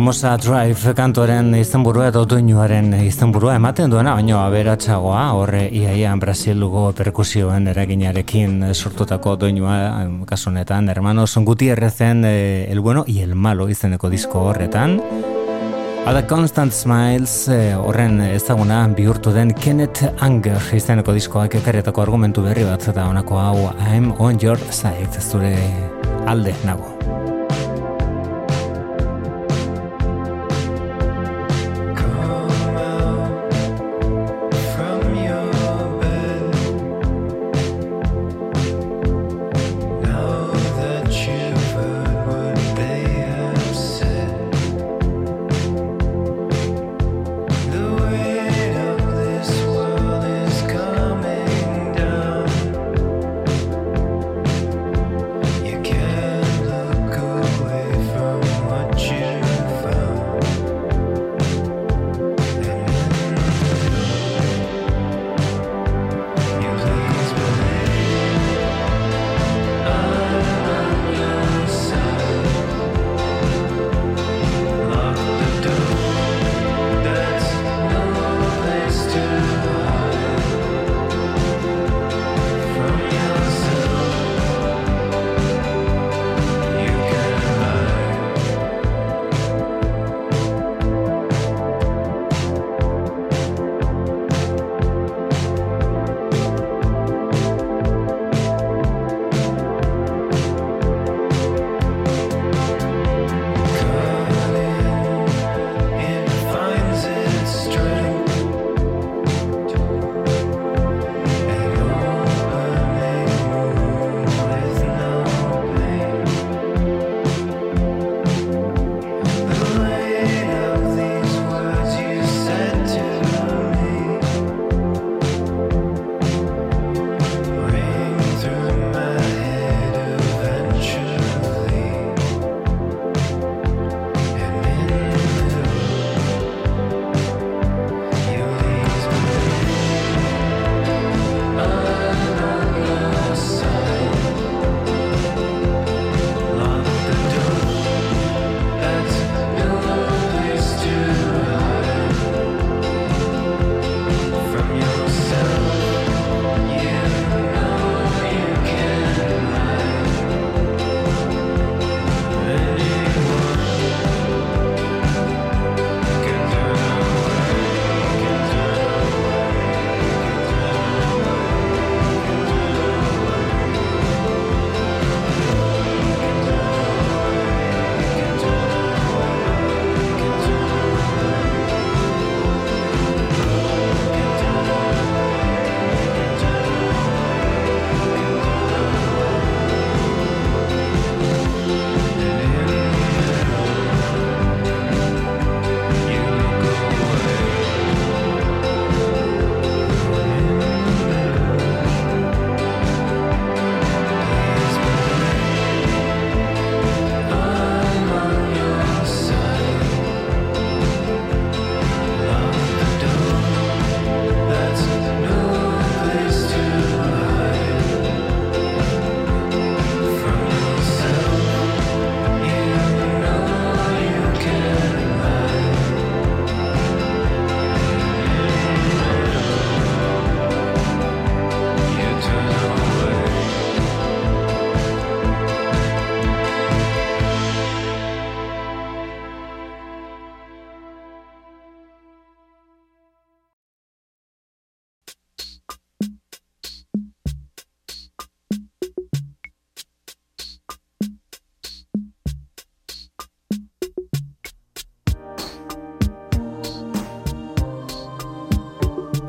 Hermosa 0.00 0.38
Drive 0.40 0.94
kantoren 0.96 1.50
izenburua 1.58 2.06
edo 2.08 2.22
duinuaren 2.24 2.86
izenburua 3.04 3.58
ematen 3.58 3.90
duena, 3.92 4.14
baina 4.16 4.38
aberatsagoa 4.46 5.24
horre 5.36 5.66
iaian 5.76 6.16
Brasilugo 6.22 6.86
perkusioen 6.96 7.68
eraginarekin 7.68 8.62
sortutako 8.72 9.34
doinua 9.42 9.74
kasunetan, 10.24 10.88
hermanos 10.88 11.36
Gutierrezen 11.36 12.24
eh, 12.24 12.72
el 12.72 12.80
bueno 12.80 13.04
y 13.06 13.20
el 13.20 13.34
malo 13.34 13.68
izeneko 13.68 14.08
disko 14.08 14.40
horretan. 14.40 15.02
A 16.06 16.14
The 16.14 16.26
Constant 16.26 16.72
Smiles 16.72 17.50
eh, 17.52 17.74
horren 17.76 18.22
ezaguna 18.22 18.86
bihurtu 18.88 19.34
den 19.36 19.52
Kenneth 19.52 20.08
Anger 20.24 20.64
izeneko 20.72 21.12
diskoak 21.12 21.58
ekarretako 21.60 22.06
argumentu 22.06 22.46
berri 22.48 22.64
bat 22.64 22.88
eta 22.88 23.04
honako 23.04 23.36
hau 23.36 23.68
I'm 23.84 24.14
on 24.18 24.40
your 24.40 24.56
side 24.72 25.20
zure 25.20 25.52
alde 26.24 26.56
nago. 26.64 26.99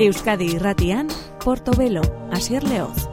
Euskadi 0.01 0.55
Irratian, 0.55 1.09
Portobelo, 1.43 2.01
Asier 2.31 2.63
Leoz. 2.63 3.10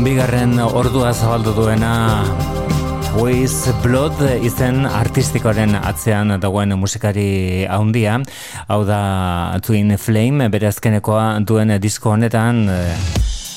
Bigarren 0.00 0.56
ordua 0.56 1.10
zabaldu 1.12 1.52
duena 1.52 2.24
With 3.20 3.68
Blood 3.84 4.22
izen 4.40 4.86
artistikoaren 4.88 5.74
atzean 5.76 6.32
dagoen 6.40 6.72
musikari 6.80 7.66
haundia 7.68 8.14
hau 8.72 8.78
da 8.88 9.02
Twin 9.60 9.92
Flame 10.00 10.48
bere 10.48 10.70
azkenekoa 10.70 11.26
duen 11.44 11.74
disko 11.82 12.14
honetan 12.16 12.64
eh, 12.72 12.96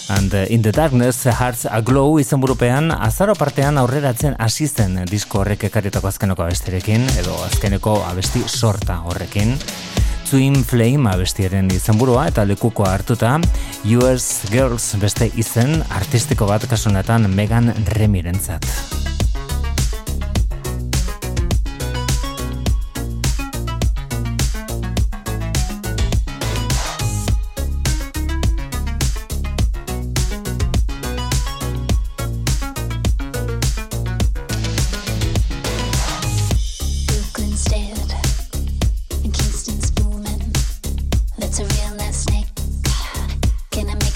And 0.09 0.33
in 0.51 0.61
the 0.61 0.71
darkness, 0.75 1.23
hearts 1.25 1.65
a 1.65 1.79
glow 1.81 2.19
izan 2.21 2.43
burupean, 2.43 2.91
azaro 2.91 3.33
partean 3.33 3.79
aurreratzen 3.81 4.35
asisten 4.37 4.99
disko 5.09 5.39
horrek 5.41 5.63
ekaritako 5.71 6.11
azkeneko 6.11 6.45
abesterekin, 6.45 7.07
edo 7.17 7.33
azkeneko 7.47 7.95
abesti 8.05 8.43
sorta 8.45 8.99
horrekin. 9.07 9.55
Twin 10.29 10.63
Flame 10.65 11.09
abestiaren 11.09 11.69
izenburua 11.73 12.27
eta 12.31 12.45
lekuko 12.49 12.85
hartuta 12.85 13.35
US 13.85 14.41
Girls 14.49 14.95
beste 14.97 15.27
izen 15.37 15.83
artistiko 15.93 16.47
bat 16.49 16.65
kasunetan 16.69 17.29
Megan 17.37 17.69
Remirentzat. 17.93 18.84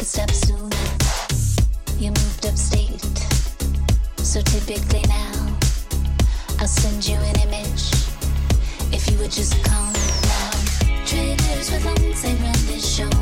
step 0.10 0.32
sooner. 0.32 0.76
You 2.00 2.10
moved 2.10 2.48
upstate, 2.48 3.20
so 4.18 4.42
typically 4.42 5.04
now 5.08 5.56
I'll 6.60 6.68
send 6.68 7.08
you 7.08 7.16
an 7.16 7.40
image 7.42 7.94
if 8.92 9.08
you 9.08 9.20
would 9.20 9.30
just 9.30 9.64
come, 9.64 9.94
down. 9.94 11.06
Traders 11.06 11.70
with 11.72 11.86
lungs, 11.86 12.24
they 12.24 12.34
run 12.34 12.54
this 12.66 12.96
show. 12.96 13.19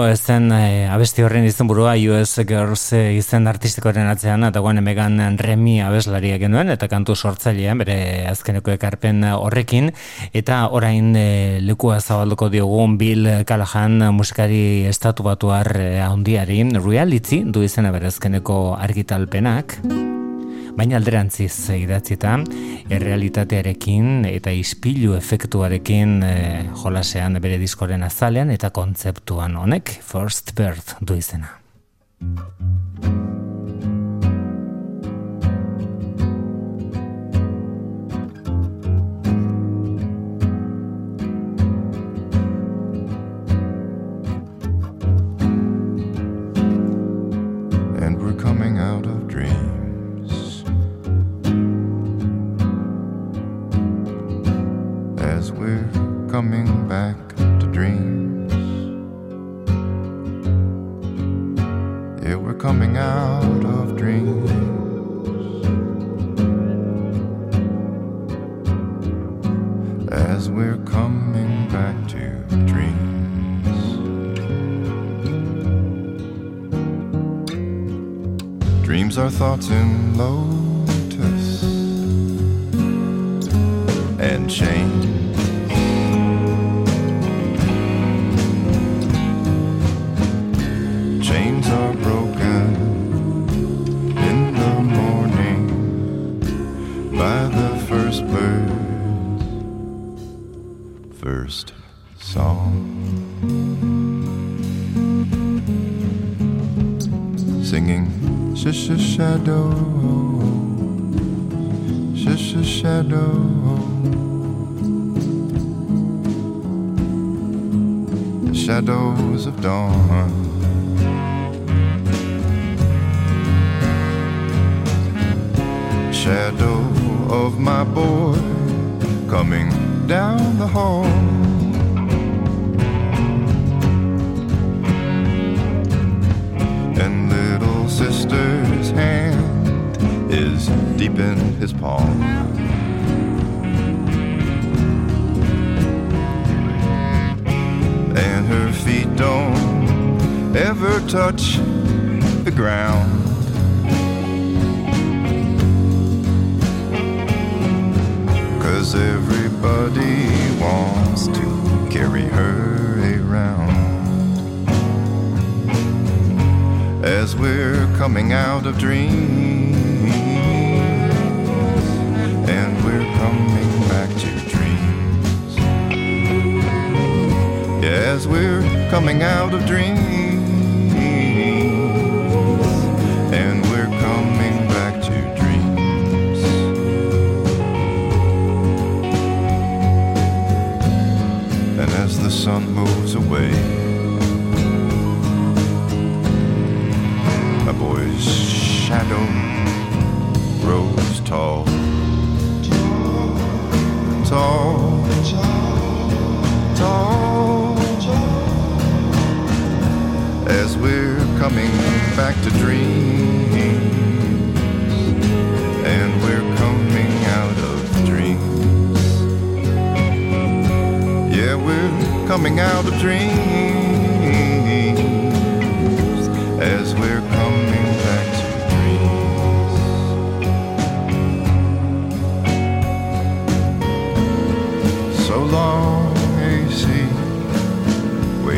Uh, 0.00 0.14
zen 0.16 0.50
uh, 0.50 0.90
abesti 0.90 1.22
horren 1.22 1.44
izenburua 1.46 1.92
US 2.10 2.40
Girls 2.48 2.92
uh, 2.96 3.12
izen 3.14 3.46
artistikoaren 3.46 4.08
atzean 4.10 4.42
eta 4.48 4.58
guan 4.64 4.80
emegan 4.80 5.38
Remi 5.38 5.76
abeslaria 5.84 6.40
genuen 6.42 6.72
eta 6.74 6.88
kantu 6.90 7.14
sortzailean 7.14 7.78
bere 7.78 8.26
azkeneko 8.26 8.74
ekarpen 8.74 9.22
horrekin. 9.30 9.92
Eta 10.32 10.64
orain 10.74 11.14
uh, 11.14 11.62
lekua 11.62 12.00
zabalduko 12.00 12.50
diogun 12.50 12.98
Bill 12.98 13.30
Callahan 13.46 14.10
musikari 14.12 14.86
estatu 14.90 15.22
batuar 15.22 15.70
uh, 15.78 16.04
handiari. 16.10 16.64
Reality 16.82 17.44
du 17.46 17.62
izena 17.62 17.94
bere 17.94 18.10
azkeneko 18.10 18.74
argitalpenak 18.74 19.78
baina 20.78 20.98
alderantziz 21.00 21.72
idatzita 21.74 22.36
errealitatearekin 22.94 24.28
eta 24.30 24.54
ispilu 24.54 25.16
efektuarekin 25.18 26.18
e, 26.22 26.34
jolasean 26.84 27.40
bere 27.42 27.58
diskoren 27.58 28.06
azalean 28.06 28.54
eta 28.54 28.70
kontzeptuan 28.70 29.58
honek 29.58 29.98
First 30.12 30.54
Birth 30.58 31.00
du 31.02 31.18
izena. 31.18 31.56
coming. 56.38 56.77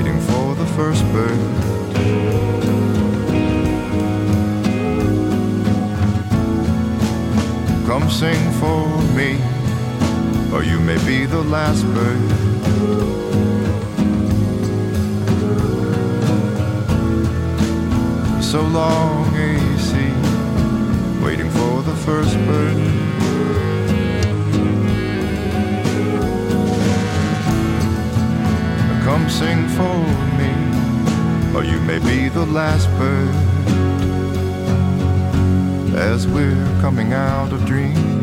Waiting 0.01 0.21
for 0.21 0.55
the 0.55 0.67
first 0.79 1.05
bird. 1.13 1.41
Come 7.87 8.09
sing 8.09 8.51
for 8.53 8.87
me, 9.15 9.37
or 10.55 10.65
you 10.65 10.81
may 10.81 10.97
be 11.05 11.27
the 11.27 11.43
last 11.43 11.85
bird. 11.93 12.21
so 18.43 18.63
long, 18.63 19.27
AC, 19.37 19.93
waiting 21.23 21.51
for 21.51 21.83
the 21.83 21.95
first 22.05 22.35
bird. 22.47 23.00
Sing 29.31 29.69
for 29.69 29.97
me, 30.39 30.51
or 31.55 31.63
you 31.65 31.81
may 31.83 31.99
be 32.01 32.29
the 32.29 32.45
last 32.47 32.89
bird. 32.99 33.35
As 35.97 36.27
we're 36.27 36.67
coming 36.81 37.13
out 37.13 37.53
of 37.53 37.65
dreams, 37.65 38.20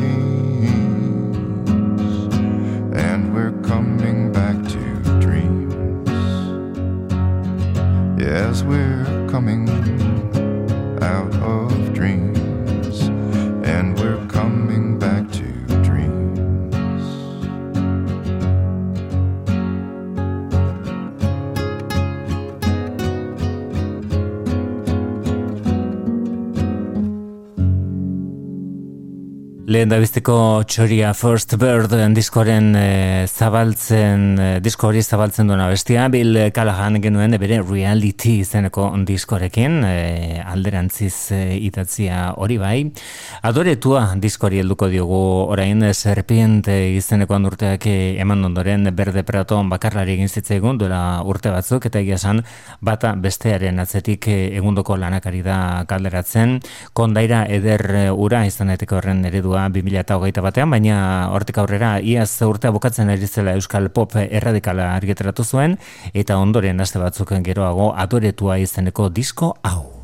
bizteko 29.87 30.65
txoria 30.67 31.13
First 31.15 31.53
Bird 31.61 31.93
diskoren 32.11 32.73
e, 32.75 33.25
zabaltzen, 33.27 34.23
e, 34.35 34.47
disko 34.59 34.89
hori 34.89 34.99
zabaltzen 34.99 35.47
duena 35.47 35.69
bestia, 35.71 36.09
Bill 36.11 36.49
Callahan 36.51 36.97
genuen 36.99 37.37
e, 37.37 37.39
bere 37.39 37.61
reality 37.61 38.33
izeneko 38.41 38.89
diskorekin, 39.07 39.77
e, 39.87 40.41
alderantziz 40.43 41.31
e, 41.31 41.39
idatzia 41.69 42.33
hori 42.35 42.57
bai. 42.59 42.75
Adoretua 43.47 44.01
diskori 44.19 44.59
helduko 44.59 44.89
diogu 44.91 45.21
orain 45.53 45.85
Serpiente 45.93 46.75
izeneko 46.97 47.37
andurteak 47.37 47.87
eman 47.87 48.43
ondoren 48.49 48.89
berde 48.91 49.23
praton 49.23 49.71
bakarlari 49.71 50.17
egin 50.17 50.27
zitzaigun 50.27 50.81
duela 50.81 51.21
urte 51.23 51.53
batzuk, 51.53 51.87
eta 51.87 52.03
egia 52.03 52.19
esan 52.19 52.43
bata 52.81 53.13
bestearen 53.15 53.79
atzetik 53.79 54.27
egundoko 54.33 54.99
lanakari 54.99 55.45
da 55.47 55.85
kalderatzen, 55.87 56.59
kondaira 56.91 57.45
eder 57.47 58.11
ura 58.11 58.43
izaneteko 58.49 58.99
horren 58.99 59.23
eredua 59.31 59.69
2008 59.81 60.43
batean, 60.45 60.71
baina 60.71 60.97
hortik 61.33 61.59
aurrera 61.61 61.97
iaz 61.99 62.31
urtea 62.45 62.71
bukatzen 62.75 63.09
ari 63.13 63.27
zela 63.27 63.57
Euskal 63.57 63.89
Pop 63.89 64.15
erradikala 64.21 64.93
argitaratu 64.95 65.43
zuen, 65.43 65.77
eta 66.13 66.37
ondoren 66.37 66.81
aste 66.81 66.99
batzuk 66.99 67.35
geroago 67.43 67.93
adoretua 67.95 68.57
izeneko 68.63 69.09
disko 69.09 69.55
hau. 69.63 69.96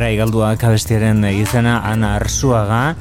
Gara 0.00 0.14
igaldua 0.16 0.54
kabestiaren 0.56 1.26
izena 1.28 1.74
Ana 1.84 2.14
Arzuaga, 2.16 2.94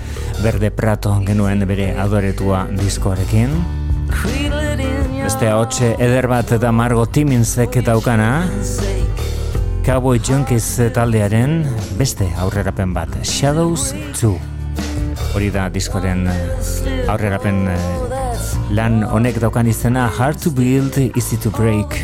Berde 0.43 0.67
Prato 0.67 1.13
genuen 1.23 1.63
bere 1.63 1.93
adoretua 1.95 2.65
diskoarekin. 2.75 3.53
Beste 5.21 5.53
hotxe 5.55 5.93
eder 5.95 6.27
bat 6.27 6.51
eta 6.51 6.73
Margo 6.75 7.05
Timinzek 7.07 7.79
daukana, 7.87 8.49
Cowboy 9.87 10.19
Junkies 10.19 10.91
taldearen 10.91 11.61
beste 11.95 12.27
aurrerapen 12.35 12.91
bat, 12.91 13.15
Shadows 13.23 13.93
2. 14.19 14.35
Hori 15.39 15.53
da 15.55 15.69
diskoren 15.71 16.27
aurrerapen 17.07 17.63
eh, 17.77 17.79
lan 18.75 19.05
honek 19.07 19.39
daukan 19.39 19.71
izena 19.71 20.09
Hard 20.19 20.43
to 20.43 20.51
Build, 20.51 20.99
Easy 21.15 21.39
to 21.39 21.55
Break. 21.55 21.95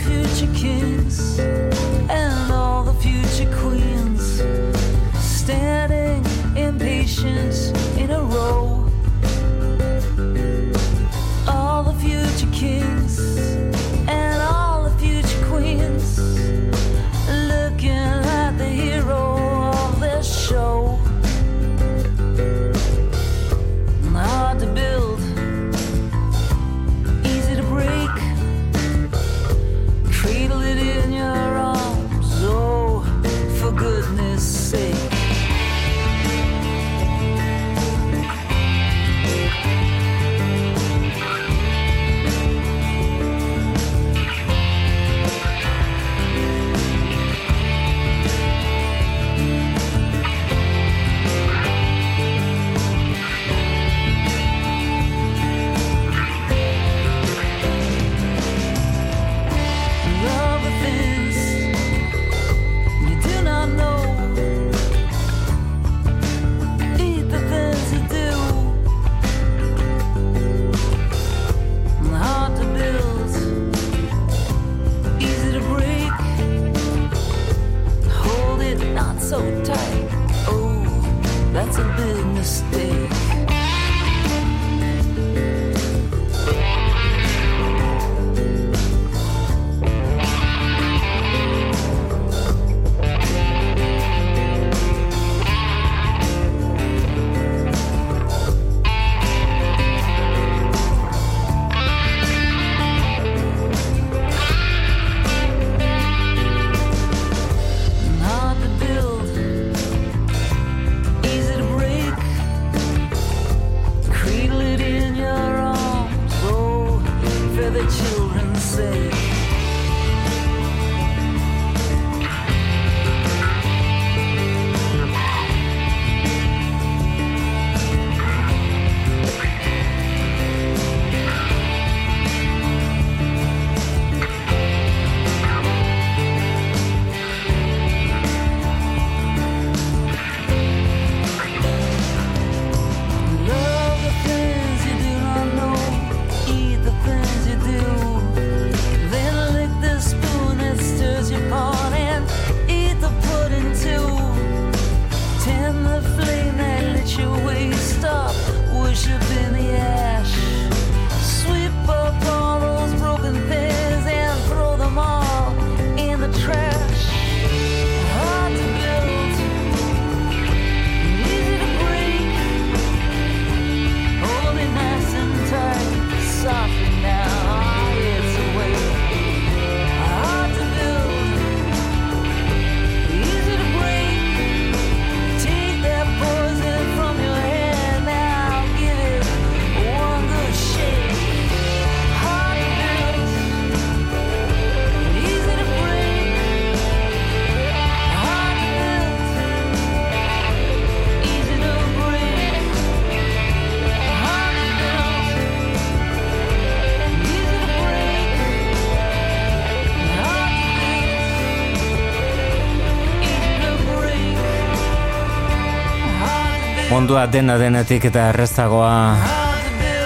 Mundua 217.05 217.27
dena 217.29 217.53
denetik 217.61 218.07
eta 218.09 218.23
errezagoa 218.31 219.54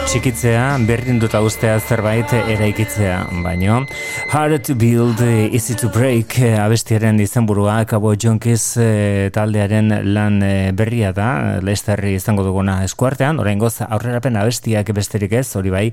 txikitzea, 0.09 0.79
berrinduta 0.89 1.37
ustea 1.45 1.75
zerbait 1.77 2.31
eraikitzea, 2.33 3.19
baino 3.43 3.83
Hard 4.31 4.63
to 4.65 4.73
build, 4.73 5.21
easy 5.21 5.75
to 5.77 5.89
break 5.93 6.33
abestiaren 6.57 7.19
izenburua 7.21 7.83
Kabo 7.85 8.15
Jonkiz 8.17 8.79
eh, 8.81 9.29
taldearen 9.33 9.91
lan 10.09 10.39
eh, 10.41 10.71
berria 10.73 11.11
da, 11.13 11.59
leizterri 11.61 12.15
izango 12.17 12.41
duguna 12.47 12.79
eskuartean, 12.87 13.37
orain 13.37 13.61
goz 13.61 13.83
aurrerapen 13.85 14.39
abestiak 14.41 14.89
besterik 14.97 15.35
ez, 15.37 15.45
hori 15.59 15.73
bai, 15.73 15.83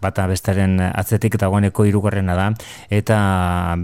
bata 0.00 0.24
abestaren 0.24 0.80
atzetik 0.86 1.36
dagoeneko 1.36 1.84
irugarrena 1.84 2.36
da, 2.38 2.48
eta 2.88 3.18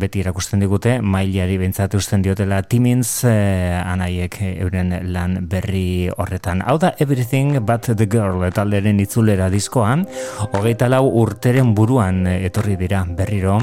beti 0.01 0.25
erakusten 0.25 0.65
digute, 0.65 0.99
mailari 1.05 1.61
bintzatu 1.61 2.01
usten 2.01 2.25
diotela 2.25 2.63
Timins 2.65 3.27
eh, 3.29 3.77
anaiek 3.77 4.41
euren 4.55 4.97
lan 5.13 5.37
berri 5.53 6.09
horretan. 6.17 6.65
Hau 6.65 6.79
da 6.81 6.95
Everything 6.97 7.61
But 7.61 7.93
The 7.93 8.09
Girl 8.09 8.49
taldearen 8.57 9.05
itzulera 9.05 9.53
disko 9.53 9.82
hogeita 9.83 10.89
lau 10.89 11.05
urteren 11.23 11.75
buruan 11.75 12.25
etorri 12.31 12.79
dira 12.79 13.03
berriro. 13.05 13.59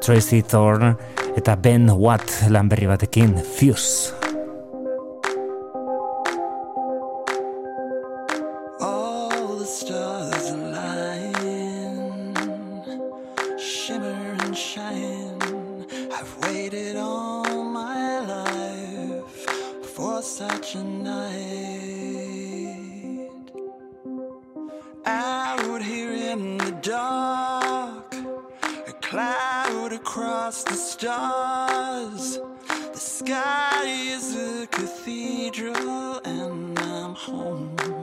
Tracy 0.00 0.42
Thorne 0.42 0.94
eta 1.36 1.56
Ben 1.56 1.88
Watt 1.92 2.48
lan 2.48 2.68
berri 2.72 2.88
batekin 2.88 3.36
Fuse. 3.36 4.15
in 26.36 26.58
the 26.58 26.72
dark, 26.82 28.14
a 28.86 28.92
cloud 29.00 29.92
across 29.92 30.64
the 30.64 30.74
stars. 30.74 32.38
The 32.68 32.98
sky 32.98 33.84
is 33.86 34.36
a 34.36 34.66
cathedral, 34.66 36.20
and 36.24 36.78
I'm 36.78 37.14
home. 37.14 37.95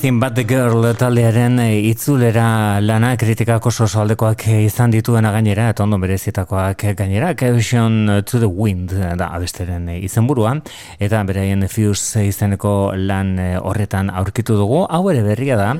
Everything 0.00 0.18
But 0.18 0.34
The 0.34 0.44
Girl 0.48 0.94
taldearen 0.96 1.58
eh, 1.60 1.90
itzulera 1.90 2.80
lana 2.80 3.10
kritikak 3.20 3.66
oso 3.68 3.84
aldekoak 4.00 4.46
izan 4.48 4.94
dituena 4.94 5.28
gainera, 5.34 5.66
eta 5.74 5.82
ondo 5.84 5.98
berezitakoak 6.00 6.84
gainera, 6.96 7.34
Caution 7.36 8.22
to 8.24 8.38
the 8.40 8.48
Wind 8.48 8.94
da 8.96 9.26
abesteren 9.36 9.90
izenburuan, 9.92 10.62
eta 10.98 11.20
beraien 11.28 11.66
Fuse 11.68 12.24
izeneko 12.24 12.94
lan 12.96 13.34
eh, 13.38 13.58
horretan 13.60 14.08
aurkitu 14.08 14.56
dugu, 14.56 14.86
hau 14.88 15.02
ere 15.12 15.20
berria 15.26 15.58
da, 15.60 15.74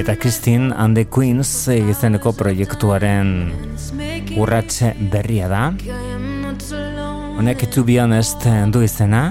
eta 0.00 0.14
Christine 0.16 0.72
and 0.72 0.96
the 0.96 1.04
Queens 1.04 1.50
izeneko 1.68 2.32
proiektuaren 2.32 3.34
urratxe 4.38 4.94
berria 5.12 5.52
da. 5.52 5.66
Honek, 7.36 7.68
to 7.68 7.84
be 7.84 8.00
honest, 8.00 8.48
du 8.72 8.80
izena, 8.88 9.26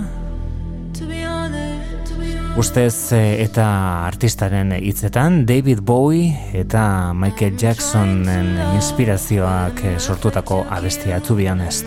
Ustez 2.55 3.11
eh, 3.11 3.43
eta 3.43 3.65
artistaren 4.07 4.71
hitzetan 4.79 5.41
David 5.45 5.81
Bowie 5.83 6.31
eta 6.55 7.11
Michael 7.13 7.57
Jacksonen 7.59 8.55
inspirazioak 8.77 9.83
eh, 9.83 9.97
sortutako 9.99 10.63
abestia 10.69 11.19
to 11.19 11.35
be 11.35 11.49
honest. 11.51 11.85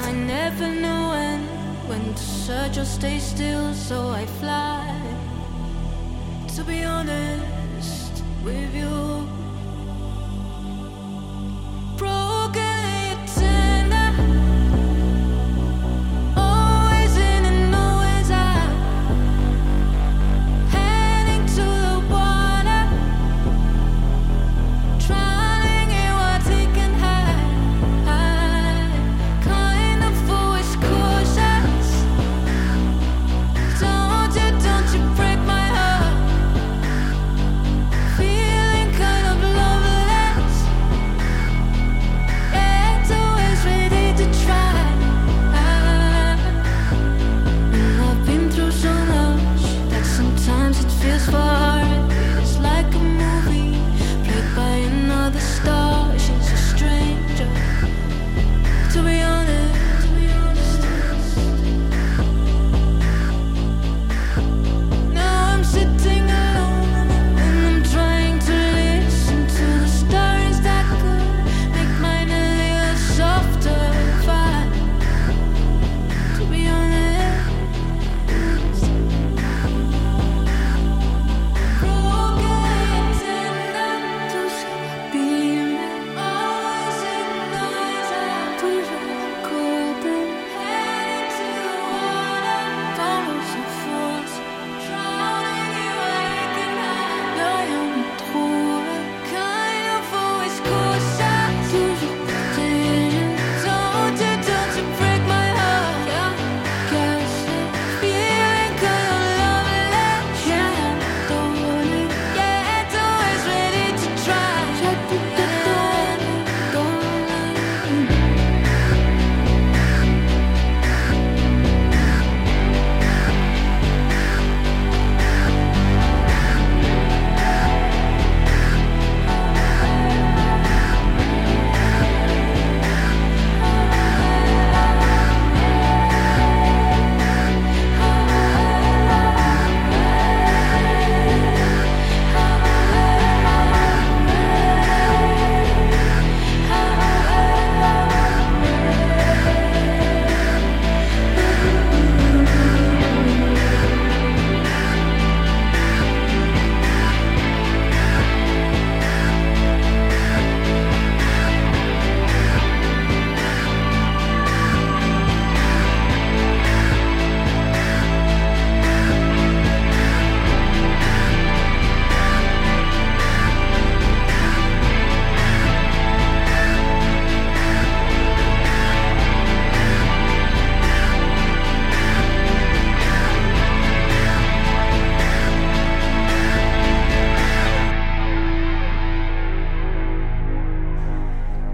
search 2.49 2.79
or 2.79 2.85
stay 2.85 3.19
still, 3.19 3.75
so 3.75 4.11
I 4.11 4.27
fly. 4.41 4.89
To 6.57 6.65
be 6.65 6.85
honest 6.85 8.23
with 8.45 8.75
you. 8.75 9.38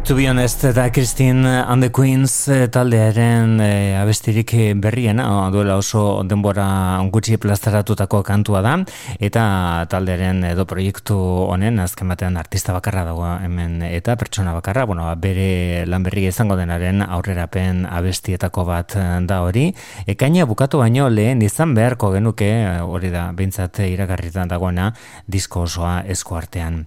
To 0.05 0.14
be 0.14 0.28
honest, 0.28 0.62
da 0.62 0.90
Christine 0.93 1.47
and 1.47 1.82
the 1.82 1.90
Queens 1.90 2.47
eh, 2.48 2.68
taldearen 2.68 3.56
e, 3.64 3.97
abestirik 3.97 4.51
berriena, 4.76 5.24
duela 5.48 5.78
oso 5.81 6.20
denbora 6.28 7.01
gutxi 7.09 7.39
plastaratutako 7.40 8.20
kantua 8.22 8.60
da, 8.60 8.74
eta 9.16 9.44
taldearen 9.89 10.43
edo 10.51 10.66
proiektu 10.68 11.16
honen, 11.48 11.81
azken 11.81 12.12
batean 12.12 12.36
artista 12.36 12.74
bakarra 12.76 13.06
dago 13.09 13.24
hemen, 13.47 13.78
eta 13.89 14.18
pertsona 14.20 14.52
bakarra, 14.52 14.85
bueno, 14.85 15.06
bere 15.16 15.86
lan 15.89 16.05
berri 16.05 16.26
izango 16.28 16.60
denaren 16.60 17.01
aurrerapen 17.01 17.86
abestietako 17.89 18.66
bat 18.68 18.98
eh, 19.01 19.06
da 19.24 19.40
hori. 19.47 19.70
Ekaina 20.05 20.44
bukatu 20.44 20.82
baino 20.85 21.09
lehen 21.09 21.40
izan 21.40 21.72
beharko 21.72 22.12
genuke, 22.12 22.51
hori 22.85 23.09
da, 23.09 23.31
behintzat 23.32 23.81
iragarritan 23.89 24.52
dagoena, 24.52 24.93
disko 25.24 25.64
osoa 25.64 26.02
esku 26.05 26.36
artean. 26.36 26.82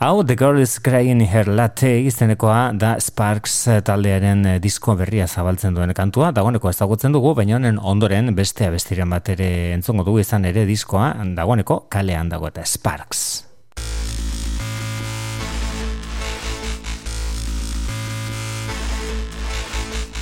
Hau, 0.00 0.24
The 0.24 0.40
Girl 0.40 0.64
is 0.64 0.80
Crying 0.80 1.20
Her 1.28 1.52
Latte 1.52 1.98
izenekoa 2.00 2.61
da 2.70 2.94
Sparks 3.00 3.54
eh, 3.68 3.80
taldearen 3.82 4.44
eh, 4.46 4.58
disko 4.62 4.94
berria 4.98 5.26
zabaltzen 5.26 5.74
duen 5.74 5.90
kantua, 5.96 6.30
dagoeneko 6.36 6.70
ezagutzen 6.70 7.14
dugu, 7.16 7.32
baina 7.34 7.56
honen 7.58 7.78
ondoren 7.78 8.30
bestea 8.36 8.70
bestiren 8.70 9.10
bat 9.10 9.32
ere 9.34 9.48
entzongo 9.74 10.04
dugu 10.06 10.22
izan 10.22 10.46
ere 10.46 10.62
diskoa, 10.68 11.14
dagoeneko 11.36 11.86
kalean 11.90 12.30
dago 12.30 12.46
eta 12.52 12.64
Sparks. 12.64 13.24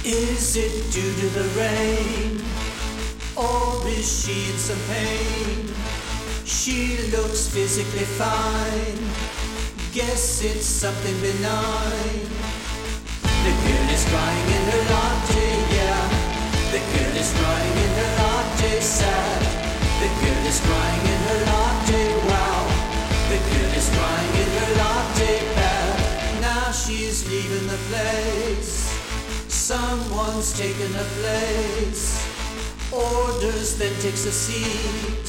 Is 0.05 0.57
it 0.57 0.73
due 0.91 1.13
to 1.21 1.29
the 1.37 1.47
rain? 1.61 2.41
Or 3.37 3.87
is 3.87 4.09
she 4.09 4.51
in 4.51 4.59
some 4.59 4.81
pain? 4.89 5.69
She 6.45 7.11
looks 7.13 7.49
physically 7.49 8.09
fine 8.19 9.40
Guess 9.93 10.45
it's 10.45 10.67
something 10.67 11.17
benign 11.21 12.23
The 13.43 13.55
girl 13.59 13.89
is 13.91 14.05
crying 14.07 14.49
in 14.55 14.65
her 14.71 14.83
latte, 14.87 15.51
yeah. 15.75 16.07
The 16.71 16.79
girl 16.79 17.17
is 17.19 17.35
crying 17.35 17.75
in 17.75 17.91
her 17.99 18.11
latte, 18.23 18.81
sad. 18.81 19.43
The 19.99 20.07
girl 20.23 20.47
is 20.47 20.61
crying 20.63 21.05
in 21.11 21.21
her 21.27 21.41
latte, 21.51 22.07
wow. 22.31 22.63
The 23.35 23.39
girl 23.51 23.73
is 23.75 23.91
crying 23.91 24.35
in 24.39 24.51
her 24.61 24.71
latte, 24.79 25.35
bad. 25.59 26.41
Now 26.41 26.71
she's 26.71 27.29
leaving 27.29 27.67
the 27.67 27.81
place. 27.91 28.95
Someone's 29.49 30.57
taken 30.57 30.93
her 30.93 31.11
place. 31.19 32.15
Orders, 32.93 33.77
then 33.77 33.93
takes 34.01 34.25
a 34.25 34.31
seat. 34.31 35.27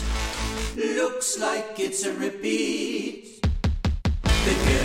Looks 0.77 1.39
like 1.39 1.79
it's 1.79 2.05
a 2.05 2.13
repeat. 2.13 2.90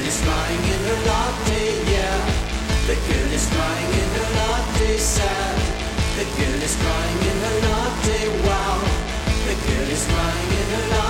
The 0.06 0.12
girl 0.12 0.18
is 0.18 0.24
crying 0.24 0.64
in 0.72 0.82
her 0.86 1.00
latte, 1.10 1.64
yeah. 1.90 2.18
The 2.86 2.94
girl 2.94 3.32
is 3.32 3.46
crying 3.50 3.90
in 3.90 4.08
her 4.14 4.28
latte 4.38 4.96
sad. 4.98 5.58
The 6.14 6.24
girl 6.38 6.62
is 6.62 6.76
crying 6.76 7.22
in 7.30 7.36
her 7.42 7.56
latte 7.66 8.20
wow. 8.46 8.78
The 9.48 9.54
girl 9.66 9.90
is 9.90 10.06
crying 10.06 10.50
in 10.60 10.66
her 10.74 10.86
latte 10.90 11.05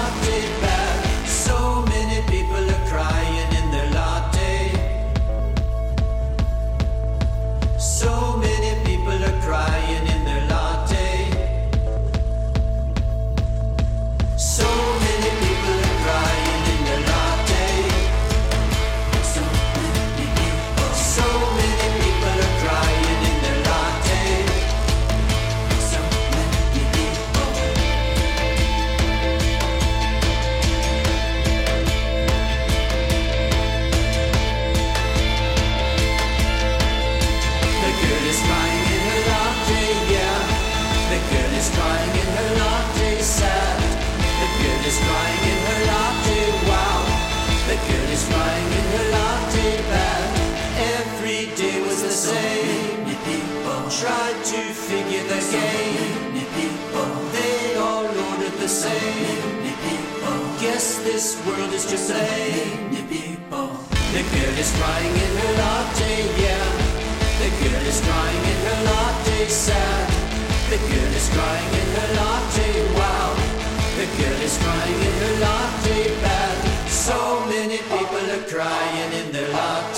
is 61.86 61.92
just 61.92 62.10
a 62.10 62.14
many 62.90 63.02
people. 63.08 63.68
The 64.14 64.22
girl 64.34 64.56
is 64.58 64.70
crying 64.78 65.14
in 65.14 65.32
her 65.40 65.52
latte, 65.62 66.14
yeah. 66.42 66.66
The 67.40 67.50
girl 67.60 67.84
is 67.86 68.00
crying 68.00 68.44
in 68.52 68.58
her 68.66 68.80
latte, 68.90 69.46
sad. 69.46 70.08
The 70.70 70.78
girl 70.78 71.12
is 71.20 71.28
crying 71.30 71.72
in 71.80 71.88
her 71.96 72.10
latte, 72.18 72.70
wow. 72.98 73.30
The 73.98 74.06
girl 74.18 74.40
is 74.42 74.56
crying 74.58 75.00
in 75.08 75.14
her 75.22 75.34
latte, 75.44 75.98
bad. 76.22 76.56
So 76.88 77.46
many 77.46 77.78
people 77.78 78.24
are 78.34 78.46
crying 78.48 79.12
in 79.20 79.32
their 79.32 79.48
latte. 79.52 79.95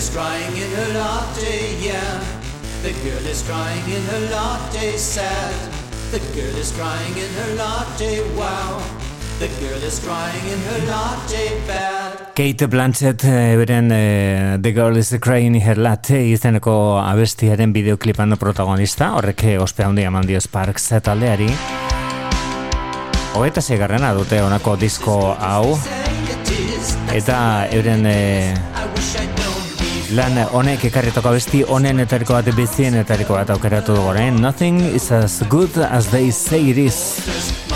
Is 0.00 0.08
crying 0.08 0.56
in 0.56 0.70
her 0.78 0.90
latte, 0.96 1.76
yeah. 1.84 2.20
The 2.82 2.92
girl 3.04 3.24
is 3.28 3.42
crying 3.42 3.86
in 3.96 4.02
her 4.10 4.22
latte, 4.32 4.96
sad. 4.96 5.54
The 6.10 6.20
girl 6.32 6.56
is 6.56 6.72
crying 6.72 7.16
in 7.24 7.30
her 7.38 7.52
latte, 7.60 8.22
wow. 8.38 8.80
The 9.40 9.48
girl 9.60 9.82
is 9.84 10.00
crying 10.00 10.46
in 10.54 10.60
her 10.68 10.80
latte, 10.88 11.44
bad. 11.66 12.32
Kate 12.34 12.66
Blanchett 12.66 13.24
eh, 13.24 13.56
beren 13.60 13.92
eh, 13.92 14.56
The 14.62 14.72
Girl 14.72 14.96
is 14.96 15.12
Crying 15.20 15.56
in 15.56 15.60
Her 15.60 15.76
Latte 15.76 16.22
izeneko 16.30 16.96
abestiaren 17.02 17.72
bideoklipan 17.72 18.38
protagonista, 18.40 19.12
horrek 19.18 19.44
eh, 19.44 19.58
ospea 19.60 19.90
handi 19.90 20.08
eman 20.08 20.28
dio 20.28 20.40
Sparks 20.40 20.88
taldeari. 21.04 21.50
Hogeita 23.34 23.60
segarrena 23.60 24.14
dute 24.16 24.40
honako 24.40 24.78
disko 24.80 25.20
hau, 25.36 25.76
eta 27.12 27.40
euren 27.76 28.06
eh, 28.06 28.54
lan 30.16 30.38
honek 30.50 30.84
ekarritako 30.88 31.30
abesti 31.30 31.60
honen 31.62 32.02
etariko 32.02 32.34
bat 32.34 32.48
bizien 32.56 32.98
etariko 32.98 33.36
bat 33.38 33.50
aukeratu 33.54 33.94
dugu. 33.94 34.14
Nothing 34.40 34.80
is 34.94 35.10
as 35.12 35.42
good 35.48 35.76
as 35.78 36.10
they 36.10 36.30
say 36.30 36.70
it 36.70 36.78
is. 36.78 37.69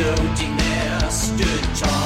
Just 0.00 0.16
floating 0.16 0.56
there, 0.56 1.10
stood. 1.10 1.99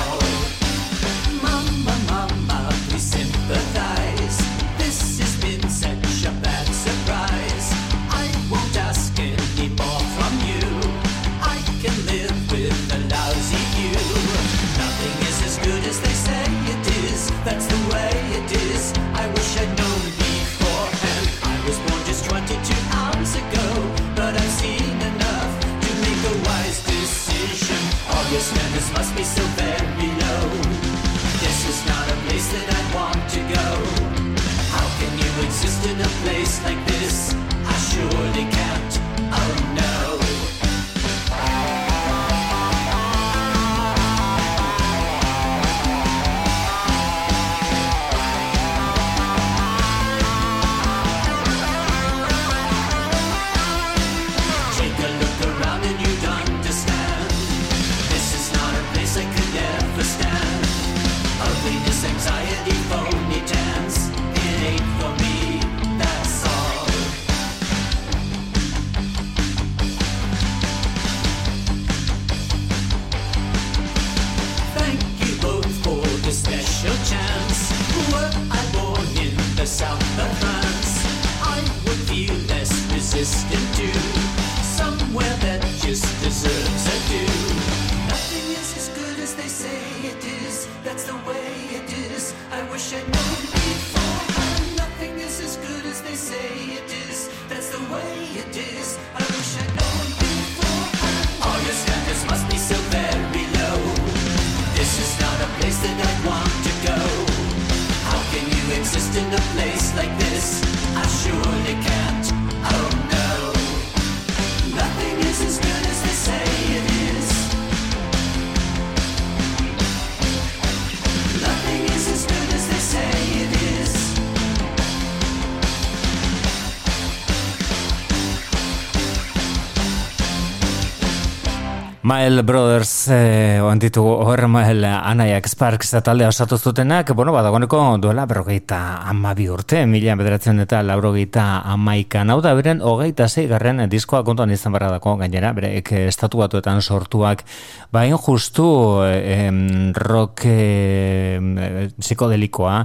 Mael 132.15 132.45
Brothers 132.47 133.09
eh, 133.11 133.59
oantitu 133.59 134.05
hor 134.07 134.45
Mael 134.47 134.85
Anaiak 134.86 135.49
Sparks 135.51 135.97
taldea 136.07 136.28
osatu 136.31 136.55
zutenak, 136.62 137.09
bueno, 137.11 137.32
badagoneko 137.35 137.81
duela 137.99 138.23
berrogeita 138.31 139.01
amabi 139.11 139.49
urte, 139.51 139.81
mila 139.91 140.15
bederatzen 140.20 140.62
eta 140.62 140.85
laurogeita 140.86 141.65
amaikan, 141.73 142.31
hau 142.31 142.36
da 142.45 142.53
beren 142.55 142.85
hogeita 142.86 143.27
zeigarren 143.27 143.82
diskoa 143.91 144.23
kontuan 144.23 144.53
izan 144.55 144.77
barra 144.77 144.93
dako, 144.93 145.16
gainera, 145.24 145.51
berek 145.57 145.91
estatu 146.05 146.39
batuetan 146.39 146.85
sortuak, 146.86 147.43
bain 147.91 148.15
justu 148.15 148.69
eh, 149.09 149.49
em, 149.49 149.91
rock 149.99 150.47
eh, 150.47 151.91
psikodelikoa 151.99 152.77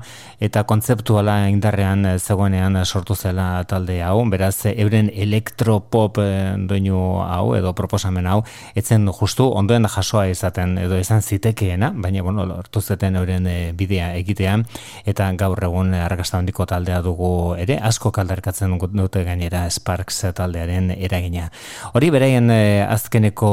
eta 0.42 0.66
kontzeptuala 0.66 1.38
indarrean 1.54 2.16
zegoenean 2.18 2.82
sortu 2.82 3.14
zela 3.14 3.62
talde 3.70 4.02
hau, 4.02 4.26
beraz 4.34 4.66
euren 4.74 5.14
elektropop 5.14 6.18
eh, 6.26 6.58
doinu 6.66 7.06
hau 7.28 7.54
edo 7.62 7.78
proposamen 7.78 8.34
hau, 8.34 8.42
etzen 8.74 9.06
justu 9.20 9.50
ondoen 9.56 9.88
jasoa 9.90 10.26
izaten 10.32 10.78
edo 10.80 10.98
izan 11.00 11.22
zitekeena, 11.22 11.92
baina 11.96 12.24
bueno, 12.24 12.46
lortu 12.48 12.82
zeten 12.82 13.16
euren 13.20 13.48
e, 13.48 13.58
bidea 13.76 14.14
egitea 14.20 14.56
eta 15.10 15.30
gaur 15.40 15.64
egun 15.68 15.94
arrakasta 15.98 16.40
handiko 16.40 16.66
taldea 16.70 17.02
dugu 17.06 17.56
ere 17.60 17.80
asko 17.92 18.12
kaldarkatzen 18.16 18.78
dute 18.80 19.24
gainera 19.24 19.66
Sparks 19.70 20.24
taldearen 20.36 20.92
eragina. 20.96 21.50
Hori 21.94 22.10
beraien 22.10 22.50
e, 22.52 22.86
azkeneko 22.88 23.52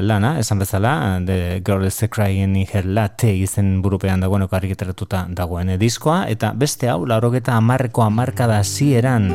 lana, 0.00 0.36
esan 0.40 0.62
bezala, 0.62 1.20
The 1.26 1.60
Girl 1.64 1.86
is 1.86 2.02
Crying 2.10 2.56
in 2.56 2.66
Her 2.66 2.86
Latte 2.86 3.32
izen 3.34 3.80
burupean 3.82 4.20
dagoeneko 4.20 4.56
argiteratuta 4.56 5.26
dagoen 5.30 5.76
diskoa 5.78 6.26
eta 6.28 6.52
beste 6.52 6.90
hau, 6.92 7.04
laurogeta 7.06 7.56
amarreko 7.56 8.04
amarkada 8.04 8.62
zieran 8.64 9.30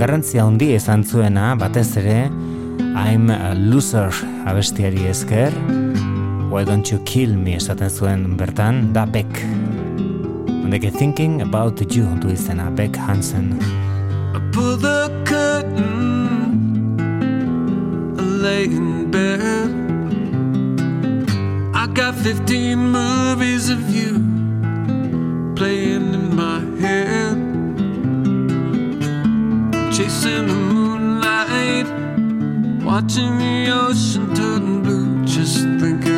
garrantzia 0.00 0.44
handi 0.44 0.74
izan 0.74 1.04
zuena, 1.04 1.54
batez 1.60 1.88
ere, 2.00 2.18
I'm 2.80 3.30
a 3.30 3.54
loser 3.54 4.10
abestiari 4.46 5.06
esker. 5.06 5.50
Why 6.50 6.64
don't 6.64 6.90
you 6.90 6.98
kill 7.04 7.36
me? 7.36 7.54
Esaten 7.56 7.90
zuen 7.90 8.36
bertan 8.36 8.92
da 8.92 9.06
Beck. 9.06 9.30
Ondeke 10.64 10.90
thinking 10.90 11.42
about 11.42 11.80
you 11.94 12.06
du 12.20 12.28
izena 12.28 12.70
Beck 12.70 12.96
Hansen. 12.96 13.58
I 14.34 14.40
pull 14.52 14.76
the 14.76 15.10
curtain 15.24 16.28
I 18.18 18.22
lay 18.22 18.64
in 18.64 19.10
bed. 19.10 19.70
I 21.74 21.86
got 21.94 22.14
15 22.14 22.78
movies 22.78 23.70
of 23.70 23.90
you 23.90 24.20
Playing 25.56 26.14
in 26.14 26.34
my 26.34 26.60
head. 26.80 27.36
Chasing 29.92 30.69
Watching 32.90 33.38
the 33.38 33.70
ocean 33.70 34.34
turn 34.34 34.82
blue, 34.82 35.24
just 35.24 35.60
thinking 35.78 36.09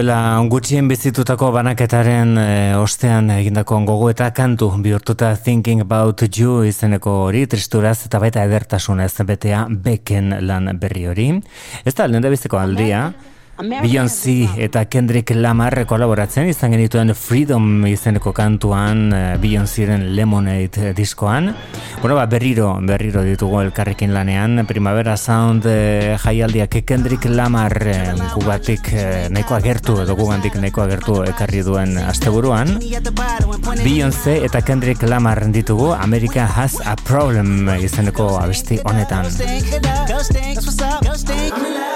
duela 0.00 0.40
gutxien 0.48 0.86
bizitutako 0.88 1.50
banaketaren 1.52 2.30
e, 2.40 2.44
ostean 2.80 3.26
egindako 3.34 3.82
gogo 3.84 4.06
eta 4.08 4.30
kantu 4.32 4.70
bihurtuta 4.80 5.34
Thinking 5.36 5.82
About 5.84 6.22
You 6.38 6.62
izeneko 6.64 7.12
hori 7.26 7.42
tristuraz 7.52 8.06
eta 8.06 8.20
baita 8.22 8.46
edertasunez 8.48 9.10
betea 9.28 9.66
beken 9.68 10.38
lan 10.48 10.70
berri 10.80 11.04
hori. 11.10 11.26
Ez 11.84 11.92
da, 11.98 12.06
lehen 12.08 12.24
aldia, 12.62 13.02
Beyoncé 13.60 14.48
eta 14.56 14.84
Kendrick 14.88 15.30
Lamar 15.36 15.74
kolaboratzen 15.86 16.48
izan 16.48 16.72
genituen 16.72 17.12
Freedom 17.14 17.84
izeneko 17.86 18.32
kantuan 18.32 19.12
eh, 19.12 19.36
Beyoncéren 19.40 20.14
Lemonade 20.16 20.94
diskoan. 20.96 21.54
Bueno, 22.00 22.16
ba, 22.16 22.24
berriro, 22.26 22.78
berriro 22.80 23.22
ditugu 23.26 23.60
elkarrekin 23.60 24.14
lanean. 24.14 24.64
Primavera 24.66 25.16
Sound 25.20 25.66
eh, 25.68 26.16
jaialdiak 26.22 26.80
Kendrick 26.86 27.28
Lamar 27.28 27.76
eh, 27.84 28.14
gugatik 28.34 28.92
eh, 28.94 29.28
nahiko 29.30 29.54
agertu 29.58 30.00
edo 30.06 30.16
gugantik 30.16 30.56
nahiko 30.56 30.86
agertu 30.86 31.20
ekarri 31.28 31.62
duen 31.66 31.98
asteburuan. 32.00 32.78
Beyoncé 33.84 34.40
eta 34.46 34.62
Kendrick 34.62 35.02
Lamar 35.04 35.44
ditugu 35.52 35.92
America 35.92 36.48
Has 36.48 36.80
a 36.84 36.96
Problem 36.96 37.68
izeneko 37.76 38.38
abesti 38.40 38.80
honetan. 38.84 39.28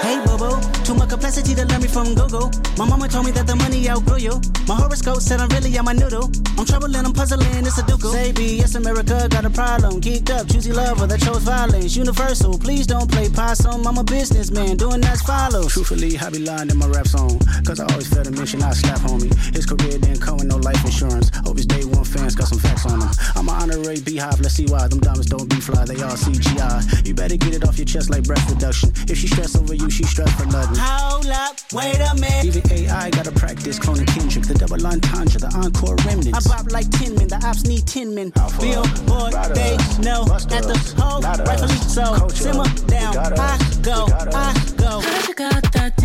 Hey, 0.05 0.74
Bobo. 1.17 1.25
Too 1.25 1.27
much 1.27 1.35
capacity 1.35 1.55
to 1.55 1.65
learn 1.65 1.81
me 1.81 1.87
from 1.87 2.13
Google. 2.15 2.51
My 2.77 2.85
mama 2.85 3.07
told 3.07 3.25
me 3.25 3.31
that 3.31 3.47
the 3.47 3.55
money 3.55 3.89
outgrew 3.89 4.17
you. 4.17 4.41
My 4.67 4.75
horoscope 4.75 5.21
said 5.21 5.39
I'm 5.39 5.49
really 5.49 5.77
on 5.77 5.85
my 5.85 5.93
noodle. 5.93 6.29
I'm 6.57 6.65
troubling, 6.65 7.05
I'm 7.05 7.13
puzzling, 7.13 7.65
it's 7.65 7.77
a 7.77 7.85
duke. 7.85 8.01
Say 8.01 8.31
B, 8.31 8.57
yes, 8.57 8.75
America 8.75 9.27
got 9.29 9.45
a 9.45 9.49
problem. 9.49 10.01
Geeked 10.01 10.29
up, 10.29 10.47
choosy 10.47 10.71
lover 10.73 11.07
that 11.07 11.21
chose 11.21 11.43
violence. 11.43 11.95
Universal, 11.95 12.59
please 12.59 12.87
don't 12.87 13.09
play 13.09 13.29
possum. 13.29 13.87
I'm 13.87 13.97
a 13.97 14.03
businessman, 14.03 14.77
doing 14.77 15.03
as 15.05 15.21
follows. 15.21 15.73
Truthfully, 15.73 16.17
I 16.17 16.29
be 16.29 16.39
lying 16.39 16.69
in 16.69 16.77
my 16.77 16.87
rap 16.87 17.07
song. 17.07 17.39
Cause 17.65 17.79
I 17.79 17.85
always 17.91 18.07
felt 18.07 18.27
a 18.27 18.31
mission, 18.31 18.61
I 18.63 18.71
slap 18.71 18.99
homie. 18.99 19.33
His 19.55 19.65
career 19.65 19.97
didn't 19.97 20.21
come 20.21 20.37
with 20.37 20.47
no 20.47 20.57
life 20.57 20.83
insurance. 20.83 21.31
Hope 21.45 21.57
his 21.57 21.65
day 21.65 21.85
one 21.85 22.03
fans 22.03 22.35
got 22.35 22.47
some 22.47 22.59
facts 22.59 22.85
on 22.85 23.01
him. 23.01 23.09
I'm 23.35 23.47
an 23.47 23.55
honorary 23.55 24.01
beehive, 24.01 24.39
let's 24.41 24.55
see 24.55 24.65
why. 24.65 24.87
Them 24.87 24.99
diamonds 24.99 25.27
don't 25.27 25.49
be 25.49 25.59
fly, 25.61 25.85
they 25.85 26.01
all 26.01 26.17
CGI. 26.17 27.07
You 27.07 27.13
better 27.13 27.37
get 27.37 27.53
it 27.53 27.67
off 27.67 27.77
your 27.77 27.85
chest 27.85 28.09
like 28.09 28.23
breath 28.23 28.49
reduction. 28.49 28.91
If 29.07 29.17
she 29.17 29.27
stress 29.27 29.55
over 29.55 29.75
you, 29.75 29.89
she 29.89 30.03
stress 30.03 30.31
for 30.33 30.45
nothing. 30.47 30.77
Hold 31.05 31.27
up, 31.27 31.55
wait 31.71 31.99
a 32.01 32.15
minute. 32.15 32.45
Even 32.45 32.63
AI 32.71 33.11
gotta 33.11 33.31
practice 33.31 33.77
cloning 33.77 34.07
Kendrick, 34.07 34.45
the 34.45 34.55
double 34.55 34.83
entendre, 34.87 35.39
the 35.39 35.51
encore 35.53 35.95
remnants. 36.05 36.33
I 36.33 36.49
bop 36.49 36.71
like 36.71 36.89
10 36.97 37.13
men, 37.15 37.27
the 37.27 37.39
ops 37.45 37.63
need 37.65 37.85
10 37.85 38.15
men. 38.15 38.31
Billboard, 38.59 39.33
they 39.53 39.77
know 40.01 40.25
at 40.25 40.65
the 40.65 40.77
hole, 40.97 41.21
rightfully 41.21 41.77
so. 41.85 42.27
Simmer 42.29 42.65
down, 42.87 43.15
I 43.17 43.57
go, 43.83 44.07
I 44.33 44.53
go. 44.77 45.01
Heard 45.01 45.27
you 45.27 45.35
got 45.35 45.61
that 45.73 45.95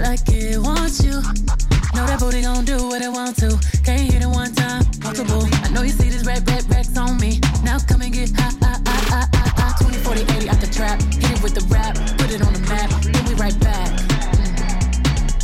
like 0.00 0.28
it 0.28 0.58
wants 0.58 1.04
you? 1.04 1.20
Know 1.94 2.06
that 2.06 2.18
booty 2.20 2.42
gon' 2.42 2.64
do 2.64 2.76
what 2.88 3.02
it 3.02 3.12
want 3.12 3.36
to. 3.38 3.50
Can't 3.84 4.00
hit 4.00 4.22
it 4.22 4.26
one 4.26 4.52
time, 4.54 4.84
multiple. 5.02 5.44
I 5.64 5.68
know 5.70 5.82
you 5.82 5.90
see 5.92 6.08
this 6.08 6.24
red, 6.24 6.48
red, 6.48 6.64
racks 6.70 6.96
on 6.96 7.18
me. 7.18 7.40
Now 7.62 7.78
come 7.78 8.00
and 8.02 8.12
get 8.12 8.30
high, 8.32 8.54
high, 8.62 8.80
high, 8.86 9.04
high, 9.12 9.28
high, 9.34 9.52
high. 9.60 9.84
20, 9.84 9.98
40, 9.98 10.20
80 10.22 10.48
out 10.48 10.60
the 10.60 10.70
trap. 10.72 11.00
Hit 11.20 11.30
it 11.30 11.42
with 11.42 11.54
the 11.54 11.64
rap, 11.68 11.94
put 12.18 12.30
it 12.32 12.40
on 12.40 12.52
the 12.52 12.64
map. 12.70 12.88
Then 13.02 13.24
we 13.28 13.34
right 13.34 13.58
back. 13.60 13.90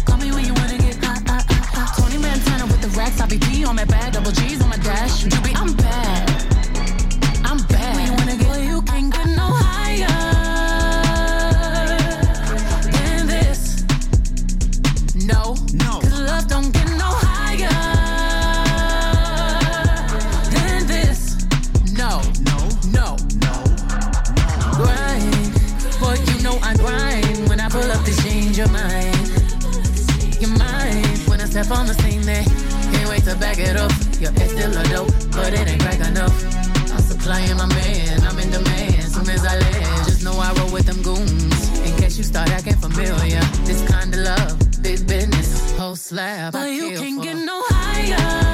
Call 0.07 0.16
me 0.19 0.33
when 0.33 0.45
you 0.45 0.55
wanna 0.55 0.78
get 0.78 0.97
high, 1.05 1.20
high, 1.28 1.45
high, 1.45 1.85
high. 1.85 2.01
20 2.01 2.19
man 2.19 2.39
turner 2.41 2.66
with 2.66 2.81
the 2.81 2.89
racks. 2.97 3.20
I 3.20 3.27
be 3.27 3.39
P 3.39 3.65
on 3.65 3.77
my 3.77 3.85
bag, 3.85 4.15
double 4.15 4.33
G's 4.33 4.62
on 4.62 4.70
my 4.70 4.78
dash. 4.78 5.24
You 5.24 5.31
be, 5.43 5.53
I'm 5.55 5.74
bad. 5.77 5.85
Step 31.62 31.78
on 31.78 31.87
the 31.87 31.95
scene, 32.03 32.20
they 32.20 32.45
can't 32.93 33.09
wait 33.09 33.24
to 33.24 33.35
back 33.37 33.59
it 33.59 33.77
up. 33.77 33.91
Your 34.20 34.31
ex 34.43 34.53
still 34.53 34.77
a 34.77 34.85
dope, 34.93 35.09
but 35.33 35.55
it 35.55 35.66
ain't 35.66 35.81
crack 35.81 36.01
enough. 36.07 36.37
I'm 36.93 37.01
supplying 37.01 37.57
my 37.57 37.65
man, 37.65 38.20
I'm 38.28 38.39
in 38.39 38.51
demand. 38.51 39.03
Soon 39.05 39.31
as 39.31 39.43
I 39.43 39.57
land, 39.59 40.05
just 40.05 40.23
know 40.23 40.33
I 40.33 40.53
roll 40.59 40.70
with 40.70 40.85
them 40.85 41.01
goons. 41.01 41.81
In 41.81 41.97
case 41.97 42.19
you 42.19 42.24
start 42.24 42.51
acting 42.51 42.77
familiar, 42.77 43.41
this 43.65 43.83
kind 43.89 44.12
of 44.12 44.20
love, 44.20 44.83
big 44.83 45.07
business, 45.07 45.74
whole 45.78 45.97
slab. 45.97 46.53
But 46.53 46.73
you 46.73 46.95
can't 46.99 47.23
get 47.23 47.37
no 47.37 47.62
higher 47.69 48.45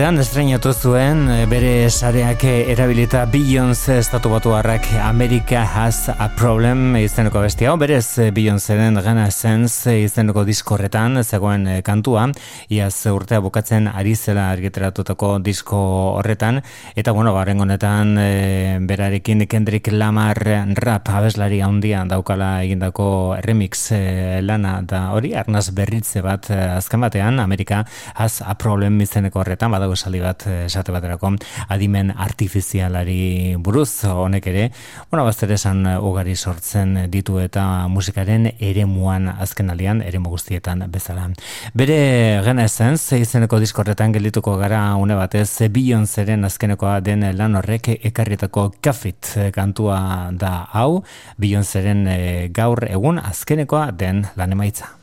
batean 0.00 0.16
estrenatu 0.22 0.70
zuen 0.72 1.26
eh, 1.28 1.42
bere 1.44 1.90
sareak 1.92 2.46
erabilita 2.48 3.26
Beyoncé 3.28 3.98
estatu 4.00 4.30
batuarrak 4.32 4.86
America 5.04 5.60
has 5.60 6.08
a 6.08 6.30
problem 6.38 6.96
izeneko 6.96 7.42
bestia. 7.44 7.68
Hau 7.68 7.76
berez 7.76 8.16
eh, 8.16 8.30
Beyoncéren 8.32 8.96
Gana 9.04 9.26
Sense 9.30 9.92
izeneko 10.00 10.46
diskorretan 10.48 11.20
zegoen 11.20 11.66
eh, 11.68 11.82
kantua. 11.84 12.30
Iaz 12.72 12.94
urtea 13.12 13.42
bukatzen 13.44 13.90
ari 13.92 14.14
zela 14.16 14.46
argiteratutako 14.54 15.34
disko 15.44 15.82
horretan. 16.14 16.62
Eta 16.96 17.12
bueno, 17.12 17.34
garen 17.36 17.60
honetan 17.60 18.16
e, 18.16 18.78
berarekin 18.80 19.44
Kendrick 19.52 19.92
Lamar 19.92 20.40
rap 20.80 21.12
abeslari 21.12 21.60
handia 21.60 22.06
daukala 22.08 22.62
egindako 22.64 23.36
remix 23.44 23.90
e, 23.92 24.40
lana 24.40 24.78
da 24.80 25.10
hori 25.12 25.34
arnaz 25.36 25.68
berritze 25.76 26.24
bat 26.24 26.48
azken 26.56 27.04
batean 27.04 27.40
Amerika 27.44 27.84
has 28.14 28.40
a 28.40 28.56
problem 28.56 29.00
izeneko 29.04 29.44
horretan 29.44 29.76
badago 29.76 29.89
esaldi 29.92 30.20
bat 30.22 30.46
eh, 30.46 30.64
esate 30.66 30.92
baterako 30.92 31.32
adimen 31.68 32.12
artifizialari 32.16 33.56
buruz 33.58 34.04
honek 34.04 34.46
ere. 34.46 34.70
Bueno 35.10 35.24
bazter 35.24 35.52
esan 35.52 35.86
eh, 35.86 35.96
ugari 35.98 36.36
sortzen 36.36 37.10
ditu 37.10 37.38
eta 37.40 37.88
musikaren 37.88 38.50
eremuan 38.58 39.28
azken 39.28 39.70
alian 39.70 40.02
eremu 40.02 40.30
guztietan 40.30 40.84
bezala. 40.90 41.28
Bere 41.74 42.40
gena 42.44 42.64
ezen 42.64 42.98
izeneko 43.20 43.60
diskorretan 43.60 44.12
geldituko 44.12 44.56
gara 44.56 44.94
une 44.96 45.14
batez 45.14 45.70
Beyoncéren 45.70 46.44
azkenekoa 46.44 47.00
den 47.00 47.26
lan 47.36 47.56
horrek 47.56 47.92
ekarrietako 48.00 48.70
kafit 48.80 49.34
kantua 49.52 50.30
da 50.32 50.66
hau. 50.72 51.02
Beyoncéren 51.38 52.06
eh, 52.08 52.48
gaur 52.52 52.84
egun 52.88 53.18
azkenekoa 53.18 53.90
den 53.92 54.26
lan 54.36 54.52
emaitza. 54.52 54.96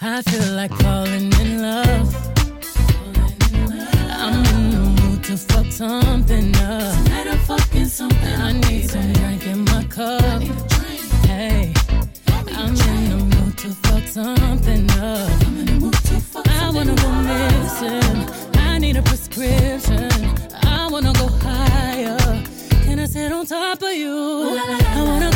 I 0.00 0.22
feel 0.22 0.52
like 0.54 0.74
falling 0.74 1.32
in 1.40 1.62
love. 1.62 2.45
To 5.26 5.36
fuck 5.36 5.66
something 5.72 6.54
up. 6.58 7.04
Tonight 7.04 7.26
I'm 7.26 7.38
fucking 7.38 7.86
something 7.86 8.34
I 8.34 8.52
need 8.52 8.88
some 8.88 9.12
drink 9.14 9.44
in 9.44 9.64
my 9.64 9.82
cup. 9.90 10.40
Hey, 11.26 11.72
I'm 12.28 12.76
in 12.76 13.10
the 13.10 13.36
mood 13.36 13.58
to 13.58 13.70
fuck 13.70 14.06
something 14.06 14.88
up. 14.92 15.28
I 16.46 16.70
wanna 16.72 16.94
go 16.94 17.10
missing. 17.26 18.54
I 18.54 18.78
need 18.78 18.96
a 18.98 19.02
prescription. 19.02 20.12
I 20.62 20.86
wanna 20.92 21.12
go 21.14 21.26
higher. 21.26 22.18
Can 22.84 23.00
I 23.00 23.06
sit 23.06 23.32
on 23.32 23.46
top 23.46 23.82
of 23.82 23.94
you? 23.94 24.60
I 24.60 25.02
wanna 25.02 25.35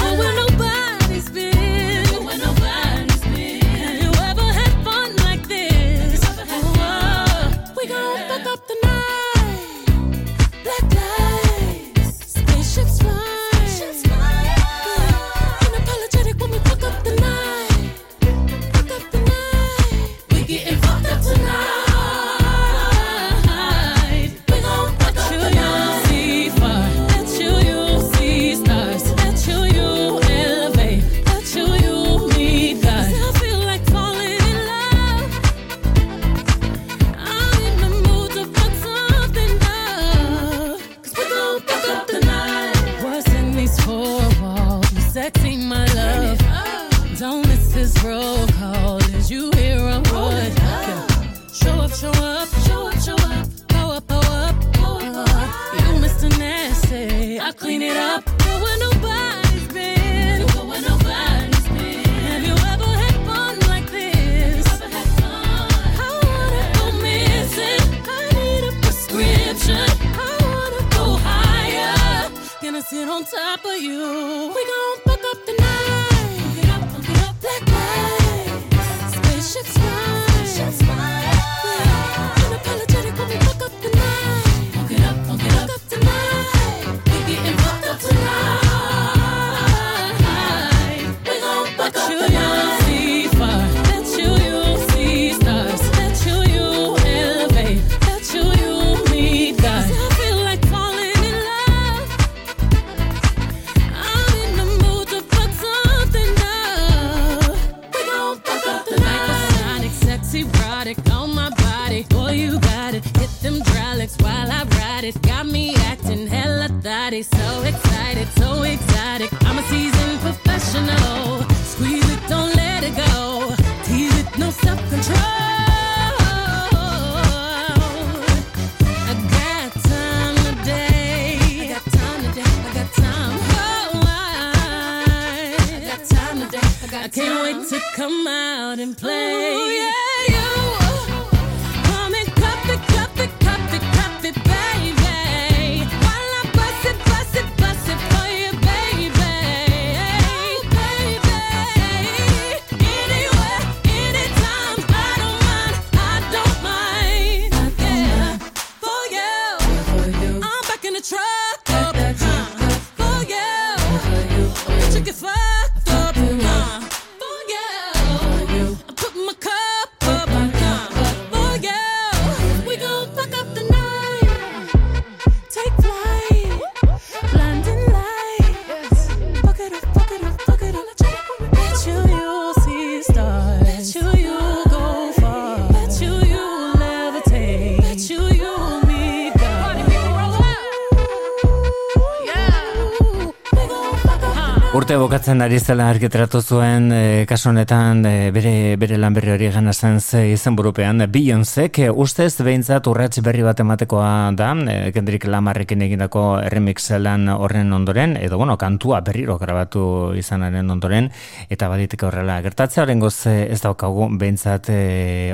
bezala 195.70 195.86
argitratu 195.86 196.40
zuen 196.42 196.88
e, 196.90 197.26
kasu 197.30 197.52
honetan 197.52 198.01
e, 198.02 198.32
bere, 198.34 198.74
bere 198.74 198.97
lan 198.98 199.14
berri 199.14 199.30
hori 199.30 199.51
gana 199.55 199.70
zen 199.72 200.01
ze 200.01 200.24
izen 200.32 200.56
burupean. 200.59 200.98
Beyoncék 201.06 201.78
e, 201.78 201.90
ustez 201.90 202.42
behintzat 202.42 202.88
urrats 202.90 203.20
berri 203.22 203.44
bat 203.47 203.60
ematekoa 203.62 204.32
da, 204.34 204.48
e, 204.66 204.90
Kendrick 204.90 205.28
Lamarrekin 205.30 205.84
egindako 205.86 206.40
remix 206.51 206.90
lan 206.98 207.28
horren 207.30 207.70
ondoren, 207.72 208.16
edo 208.18 208.38
bueno, 208.40 208.56
kantua 208.59 208.98
berriro 209.06 209.36
grabatu 209.38 210.10
izanaren 210.18 210.72
ondoren, 210.74 211.06
eta 211.48 211.68
baditeke 211.70 212.09
horrela. 212.09 212.40
Gertatzea 212.42 212.82
horren 212.82 212.98
goz 212.98 213.28
ez 213.30 213.60
daukagu 213.62 214.09
behintzat 214.18 214.72
e, 214.74 214.80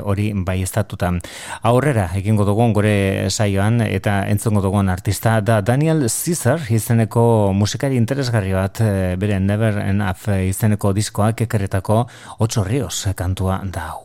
hori 0.04 0.34
bai 0.36 0.58
estatuta. 0.66 1.14
Aurrera, 1.62 2.10
egingo 2.20 2.44
dugun 2.44 2.76
gore 2.76 3.30
saioan 3.30 3.80
eta 3.86 4.18
entzongo 4.28 4.60
dugun 4.68 4.92
artista 4.92 5.40
da 5.40 5.62
Daniel 5.62 6.10
Caesar 6.10 6.68
izeneko 6.68 7.54
musikari 7.56 7.96
interesgarri 7.96 8.52
bat 8.52 8.84
e, 8.84 9.16
bere 9.16 9.40
Never 9.40 9.80
and 9.80 10.04
Love 10.26 10.48
izeneko 10.48 10.90
diskoak 10.92 11.40
ekerretako 11.44 12.00
Ocho 12.38 12.64
Rios 12.64 13.06
kantua 13.14 13.60
da 13.72 13.80
hau. 13.80 14.02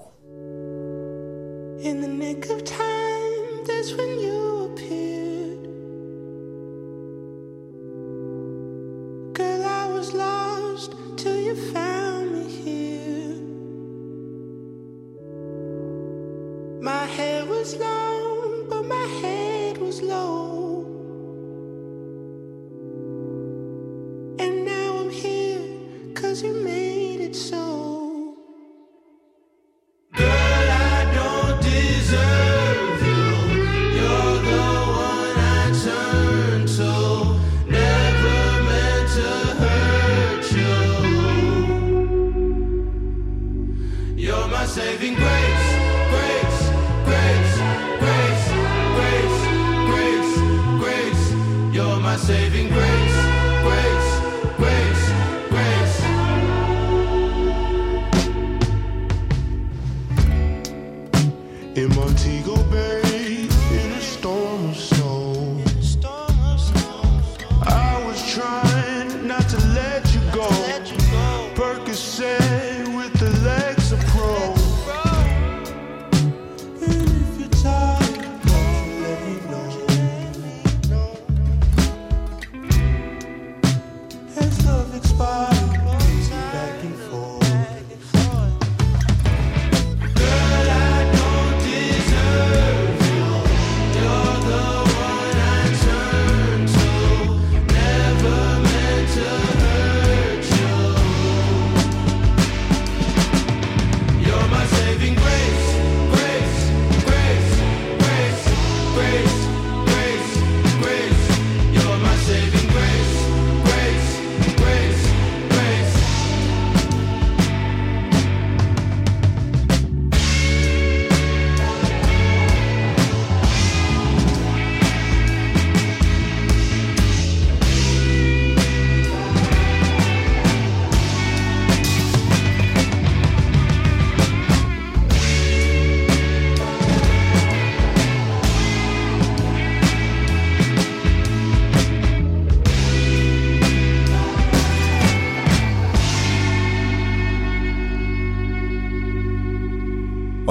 In 1.81 2.02
the 2.02 2.07
nick 2.07 2.45
of 2.52 2.64
time 2.64 2.81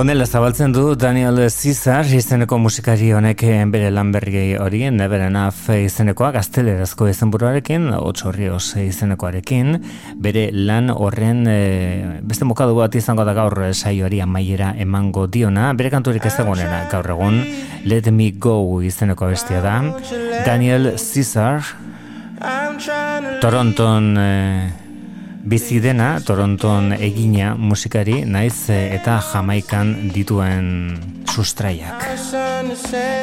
Honela 0.00 0.24
zabaltzen 0.24 0.72
du 0.72 0.94
Daniel 0.96 1.36
Caesar 1.52 2.08
izeneko 2.16 2.56
musikari 2.56 3.10
honek 3.12 3.42
bere 3.68 3.90
lan 3.92 4.14
berri 4.14 4.54
hori 4.56 4.86
Never 4.88 5.20
Enough 5.26 5.74
izenekoa 5.76 6.30
gaztelerazko 6.38 7.10
izenburuarekin 7.10 7.90
otxorrioz 7.98 8.78
izenekoarekin. 8.80 9.76
Bere 10.16 10.46
lan 10.56 10.88
horren 10.88 11.44
e, 11.44 11.58
beste 12.24 12.48
mokadu 12.48 12.80
bat 12.80 12.96
izango 12.96 13.28
da 13.28 13.36
gaur 13.36 13.60
saioari 13.74 14.24
amaiera 14.24 14.72
emango 14.80 15.26
diona. 15.28 15.74
Bere 15.76 15.92
kanturik 15.92 16.24
ez 16.24 16.32
dagoenena 16.38 16.86
gaur 16.88 17.12
egun. 17.18 17.42
Let 17.84 18.08
Me 18.08 18.32
Go 18.32 18.80
izeneko 18.80 19.28
bestia 19.28 19.60
da. 19.60 19.82
Daniel 20.48 20.94
Caesar 20.96 21.74
Toronton 23.44 24.14
e, 24.16 24.30
bizi 25.44 25.80
dena 25.80 26.20
Toronton 26.24 26.92
egina 26.92 27.54
musikari 27.56 28.24
naiz 28.24 28.68
eh, 28.70 28.94
eta 28.96 29.20
Jamaikan 29.32 30.10
dituen 30.14 30.98
sustraiak. 31.30 32.04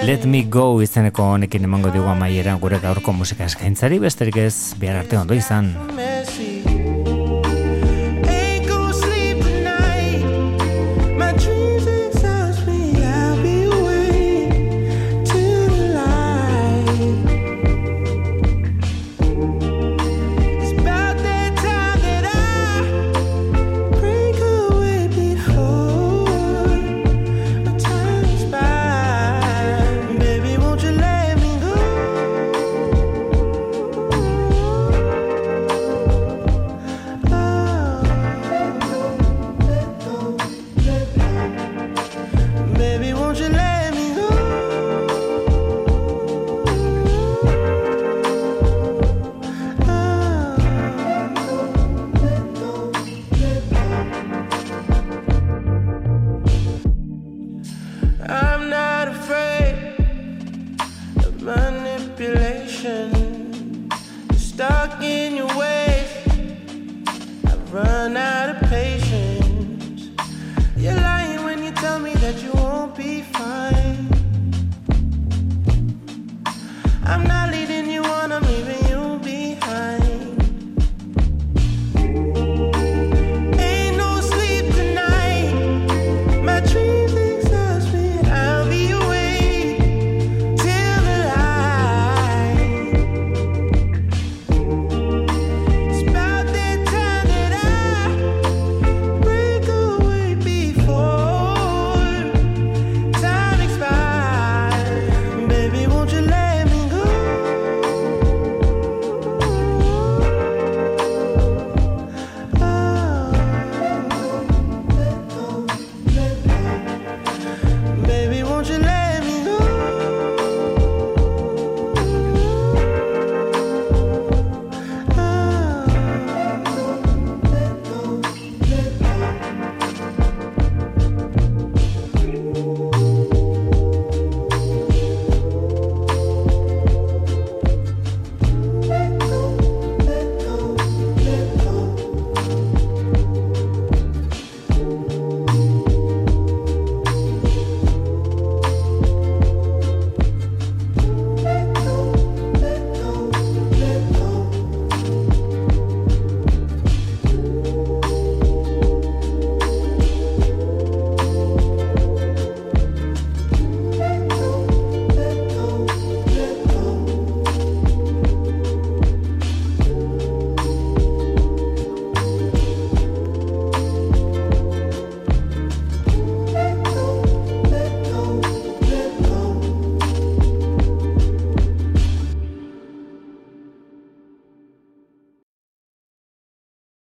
Let 0.08 0.26
me 0.26 0.44
go 0.50 0.82
izeneko 0.82 1.32
honekin 1.36 1.68
emango 1.70 1.92
dugu 1.94 2.10
amaiera 2.10 2.56
gure 2.62 2.80
gaurko 2.84 3.14
musika 3.14 3.46
eskaintzari 3.46 4.00
besterik 4.00 4.38
ez 4.48 4.74
behar 4.80 5.04
arte 5.04 5.18
ondo 5.18 5.38
izan. 5.38 5.74